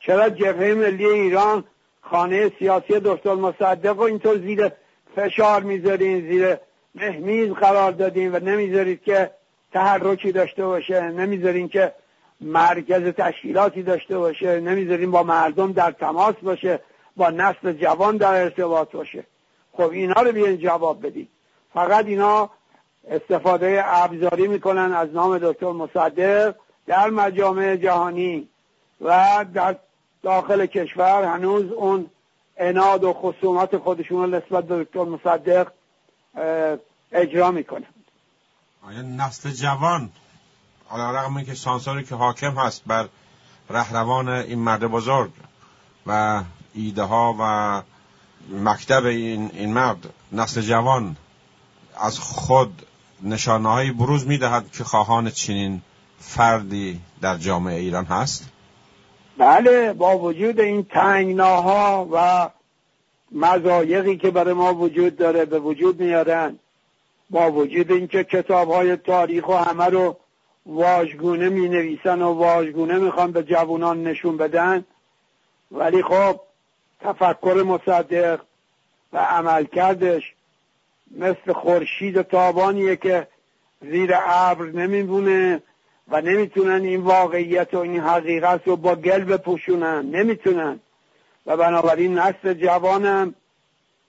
چرا 0.00 0.28
جبهه 0.28 0.74
ملی 0.74 1.06
ایران 1.06 1.64
خانه 2.10 2.52
سیاسی 2.58 3.00
دکتر 3.04 3.34
مصدق 3.34 3.96
رو 3.96 4.02
اینطور 4.02 4.38
زیر 4.38 4.70
فشار 5.16 5.62
می‌ذارین 5.62 6.20
زیر 6.20 6.56
مهمیز 6.94 7.52
قرار 7.52 7.92
دادین 7.92 8.34
و 8.34 8.38
نمی‌ذارید 8.38 9.02
که 9.02 9.30
تحرکی 9.72 10.32
داشته 10.32 10.66
باشه 10.66 11.00
نمی‌ذارین 11.00 11.68
که 11.68 11.92
مرکز 12.40 13.02
تشکیلاتی 13.02 13.82
داشته 13.82 14.18
باشه 14.18 14.60
نمی‌ذارین 14.60 15.10
با 15.10 15.22
مردم 15.22 15.72
در 15.72 15.90
تماس 15.90 16.34
باشه 16.42 16.80
با 17.16 17.30
نسل 17.30 17.72
جوان 17.72 18.16
در 18.16 18.42
ارتباط 18.42 18.92
باشه. 18.92 19.24
خب 19.72 19.90
اینا 19.90 20.22
رو 20.22 20.32
بیاین 20.32 20.56
جواب 20.56 21.06
بدید 21.06 21.28
فقط 21.74 22.06
اینا 22.06 22.50
استفاده 23.10 23.82
ابزاری 23.84 24.48
می‌کنن 24.48 24.92
از 24.92 25.08
نام 25.12 25.38
دکتر 25.38 25.72
مصدق 25.72 26.54
در 26.86 27.10
مجامع 27.10 27.76
جهانی 27.76 28.48
و 29.00 29.44
در 29.54 29.76
داخل 30.28 30.66
کشور 30.66 31.24
هنوز 31.24 31.72
اون 31.72 32.10
اناد 32.56 33.04
و 33.04 33.12
خصومات 33.12 33.76
خودشون 33.78 34.34
نسبت 34.34 34.64
به 34.64 34.84
دکتر 34.84 35.04
مصدق 35.04 35.68
اجرا 37.12 37.50
می‌کنن 37.50 37.86
آیا 38.82 39.02
نسل 39.02 39.50
جوان 39.50 40.10
علا 40.90 41.10
رقم 41.10 41.36
اینکه 41.36 41.54
سانساری 41.54 42.04
که 42.04 42.14
حاکم 42.14 42.50
هست 42.50 42.82
بر 42.86 43.08
رهروان 43.70 44.28
این 44.28 44.58
مرد 44.58 44.86
بزرگ 44.86 45.30
و 46.06 46.42
ایده 46.74 47.02
ها 47.02 47.36
و 47.40 47.82
مکتب 48.70 49.04
این, 49.04 49.50
این 49.54 49.72
مرد 49.72 50.14
نسل 50.32 50.60
جوان 50.60 51.16
از 51.96 52.18
خود 52.18 52.86
نشانه 53.22 53.92
بروز 53.92 54.26
می‌دهد 54.26 54.72
که 54.72 54.84
خواهان 54.84 55.30
چنین 55.30 55.82
فردی 56.20 57.00
در 57.20 57.36
جامعه 57.36 57.80
ایران 57.80 58.04
هست؟ 58.04 58.48
بله 59.38 59.92
با 59.92 60.18
وجود 60.18 60.60
این 60.60 60.84
تنگناها 60.84 62.08
و 62.12 62.48
مزایقی 63.32 64.16
که 64.16 64.30
برای 64.30 64.54
ما 64.54 64.74
وجود 64.74 65.16
داره 65.16 65.44
به 65.44 65.58
وجود 65.58 66.00
میارن 66.00 66.58
با 67.30 67.52
وجود 67.52 67.92
اینکه 67.92 68.24
کتاب 68.24 68.70
های 68.70 68.96
تاریخ 68.96 69.48
و 69.48 69.52
همه 69.52 69.84
رو 69.84 70.16
واژگونه 70.66 71.48
می 71.48 71.68
نویسن 71.68 72.22
و 72.22 72.32
واژگونه 72.32 72.98
می‌خوان 72.98 73.32
به 73.32 73.42
جوانان 73.42 74.02
نشون 74.02 74.36
بدن 74.36 74.84
ولی 75.72 76.02
خب 76.02 76.40
تفکر 77.00 77.62
مصدق 77.66 78.40
و 79.12 79.18
عملکردش 79.18 80.34
مثل 81.10 81.52
خورشید 81.52 82.22
تابانیه 82.22 82.96
که 82.96 83.28
زیر 83.80 84.14
ابر 84.26 84.64
نمیبونه. 84.64 85.62
و 86.10 86.20
نمی‌تونن 86.20 86.82
این 86.84 87.00
واقعیت 87.00 87.74
و 87.74 87.78
این 87.78 88.00
حقیقت 88.00 88.68
رو 88.68 88.76
با 88.76 88.94
گل 88.94 89.24
بپوشونن. 89.24 90.06
نمی‌تونن. 90.10 90.80
و 91.46 91.56
بنابراین 91.56 92.18
نسل 92.18 92.54
جوانم 92.54 93.34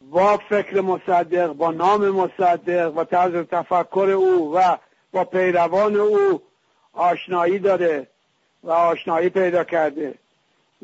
با 0.01 0.37
فکر 0.37 0.81
مصدق 0.81 1.53
با 1.53 1.71
نام 1.71 2.09
مصدق 2.09 2.97
و 2.97 3.03
طرز 3.03 3.45
تفکر 3.51 4.09
او 4.09 4.55
و 4.55 4.77
با 5.11 5.23
پیروان 5.23 5.95
او 5.95 6.41
آشنایی 6.93 7.59
داره 7.59 8.07
و 8.63 8.71
آشنایی 8.71 9.29
پیدا 9.29 9.63
کرده. 9.63 10.13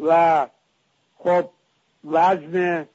و 0.02 0.48
خب 1.18 1.50
وزن 2.12 2.88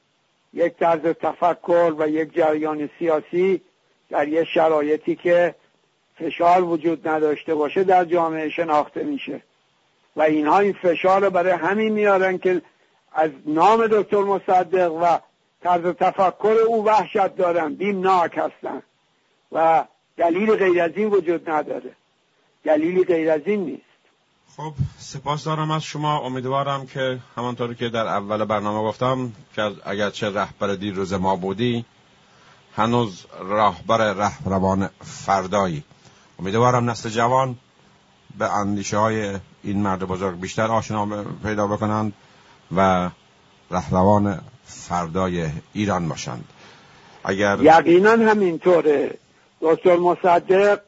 یک 0.53 0.73
طرز 0.73 1.01
تفکر 1.01 1.93
و 1.97 2.07
یک 2.07 2.33
جریان 2.33 2.89
سیاسی 2.99 3.61
در 4.09 4.27
یک 4.27 4.47
شرایطی 4.53 5.15
که 5.15 5.55
فشار 6.21 6.63
وجود 6.63 7.07
نداشته 7.07 7.55
باشه 7.55 7.83
در 7.83 8.05
جامعه 8.05 8.49
شناخته 8.49 9.03
میشه. 9.03 9.41
و 10.15 10.21
اینها 10.21 10.59
این 10.59 10.73
فشار 10.73 11.21
رو 11.21 11.29
برای 11.29 11.51
همین 11.51 11.93
میارن 11.93 12.37
که 12.37 12.61
از 13.13 13.29
نام 13.45 13.87
دکتر 13.87 14.21
مصدق 14.21 14.91
و 14.91 15.17
طرز 15.63 15.95
تفکر 15.95 16.55
او 16.67 16.85
وحشت 16.85 17.35
دارن. 17.35 17.73
بیمناک 17.73 18.37
هستن. 18.37 18.81
و 19.51 19.85
دلیل 20.17 20.55
غیر 20.55 20.81
از 20.81 20.91
این 20.95 21.09
وجود 21.09 21.49
نداره. 21.49 21.91
دلیلی 22.63 23.03
غیر 23.03 23.31
از 23.31 23.41
این 23.45 23.65
نیست. 23.65 23.83
خب 24.57 24.73
سپاس 24.97 25.43
دارم 25.43 25.71
از 25.71 25.83
شما. 25.83 26.19
امیدوارم 26.19 26.87
که 26.87 27.19
همانطوری 27.37 27.75
که 27.75 27.89
در 27.89 28.07
اول 28.07 28.45
برنامه 28.45 28.87
گفتم 28.89 29.31
که 29.55 29.71
اگرچه 29.85 30.29
رهبر 30.29 30.67
روز 30.67 31.13
ما 31.13 31.35
بودی 31.35 31.85
هنوز 32.75 33.25
راهبر 33.39 34.13
رهبروان 34.13 34.89
فردایی. 35.25 35.83
امیدوارم 36.41 36.89
نسل 36.89 37.09
جوان 37.09 37.55
به 38.37 38.51
اندیشه 38.51 38.97
های 38.97 39.35
این 39.63 39.81
مرد 39.81 39.99
بزرگ 39.99 40.39
بیشتر 40.39 40.67
آشنا 40.67 41.25
پیدا 41.43 41.67
بکنند 41.67 42.13
و 42.75 43.09
رهروان 43.71 44.41
فردای 44.65 45.49
ایران 45.73 46.09
باشند. 46.09 46.45
اگر 47.23 47.57
یقینا 47.61 48.11
همینطوره. 48.11 49.17
دکتر 49.61 49.95
مصدق 49.95 50.81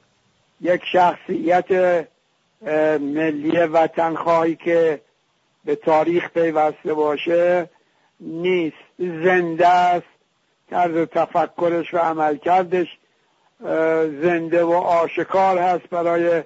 یک 0.61 0.81
شخصیت 0.91 1.71
ملی 2.99 3.57
وطن 3.57 4.15
خواهی 4.15 4.55
که 4.55 5.01
به 5.65 5.75
تاریخ 5.75 6.29
پیوسته 6.29 6.93
باشه 6.93 7.69
نیست. 8.19 8.77
زنده 8.99 9.67
است. 9.67 10.05
طرز 10.69 11.07
تفکرش 11.07 11.93
و 11.93 11.97
عملکردش 11.97 12.87
زنده 14.21 14.63
و 14.63 14.71
آشکار 14.73 15.57
هست 15.57 15.87
برای 15.89 16.43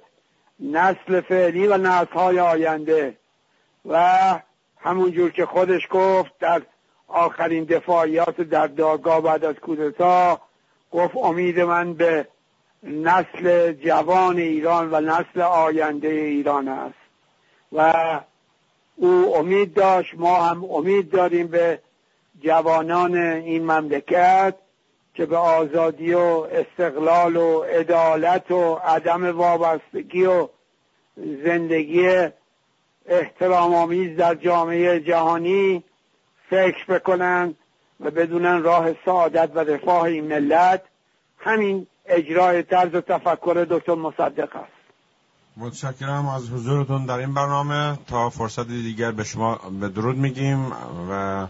نسل 0.59 1.21
فعلی 1.21 1.67
و 1.67 2.05
های 2.05 2.39
آینده. 2.39 3.17
و 3.85 4.39
همونجور 4.79 5.31
که 5.31 5.45
خودش 5.45 5.87
گفت 5.91 6.31
در 6.39 6.61
آخرین 7.07 7.63
دفاعیات 7.63 8.41
در 8.41 8.67
دادگاه 8.67 9.21
بعد 9.21 9.45
از 9.45 9.55
کودتا 9.55 10.41
گفت 10.91 11.17
امید 11.17 11.59
من 11.59 11.93
به 11.93 12.27
نسل 12.83 13.73
جوان 13.73 14.37
ایران 14.37 14.89
و 14.91 15.01
نسل 15.01 15.41
آینده 15.41 16.07
ایران 16.07 16.67
است. 16.67 16.99
و 17.71 17.93
او 18.95 19.35
امید 19.35 19.73
داشت 19.73 20.13
ما 20.17 20.43
هم 20.43 20.65
امید 20.65 21.09
داریم 21.09 21.47
به 21.47 21.81
جوانان 22.41 23.17
این 23.17 23.63
مملکت. 23.63 24.55
که 25.17 25.25
به 25.25 25.37
آزادی 25.37 26.13
و 26.13 26.47
استقلال 26.51 27.35
و 27.35 27.61
عدالت 27.61 28.51
و 28.51 28.75
عدم 28.75 29.37
وابستگی 29.37 30.25
و 30.25 30.47
زندگی 31.45 32.27
احترام 33.05 33.75
آمیز 33.75 34.17
در 34.17 34.35
جامعه 34.35 34.99
جهانی 34.99 35.83
فکر 36.49 36.85
بکنن 36.89 37.55
و 37.99 38.11
بدونن 38.11 38.63
راه 38.63 38.89
سعادت 39.05 39.51
و 39.55 39.59
رفاه 39.59 40.03
این 40.03 40.27
ملت 40.27 40.83
همین 41.37 41.87
اجرای 42.05 42.63
طرز 42.63 42.95
و 42.95 43.01
تفکر 43.01 43.67
دکتر 43.69 43.95
مصدق 43.95 44.55
است. 44.55 44.71
متشکرم 45.57 46.27
از 46.27 46.49
حضورتون 46.49 47.05
در 47.05 47.17
این 47.17 47.33
برنامه. 47.33 47.99
تا 48.07 48.29
فرصت 48.29 48.67
دیگر 48.67 49.11
به 49.11 49.23
شما 49.23 49.59
به 49.79 49.89
درود 49.89 50.17
میگیم 50.17 50.71
و 51.09 51.47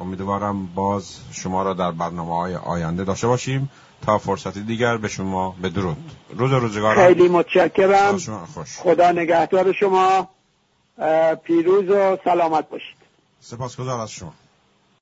امیدوارم 0.00 0.66
باز 0.66 1.16
شما 1.32 1.62
را 1.62 1.74
در 1.74 1.90
برنامه 1.90 2.36
های 2.36 2.56
آینده 2.56 3.04
داشته 3.04 3.26
باشیم 3.26 3.70
تا 4.02 4.18
فرصتی 4.18 4.62
دیگر 4.62 4.96
به 4.96 5.08
شما 5.08 5.56
به 5.62 5.68
درود. 5.68 5.96
روز 6.30 6.52
روزگار 6.52 6.94
خیلی 6.94 7.28
متشکرم. 7.28 8.18
خدا 8.78 9.12
نگهدار 9.12 9.72
شما. 9.72 10.28
پیروز 11.44 11.90
و 11.90 12.18
سلامت 12.24 12.68
باشید. 12.68 12.96
سپاسگزار 13.40 14.00
از 14.00 14.10
شما. 14.10 14.32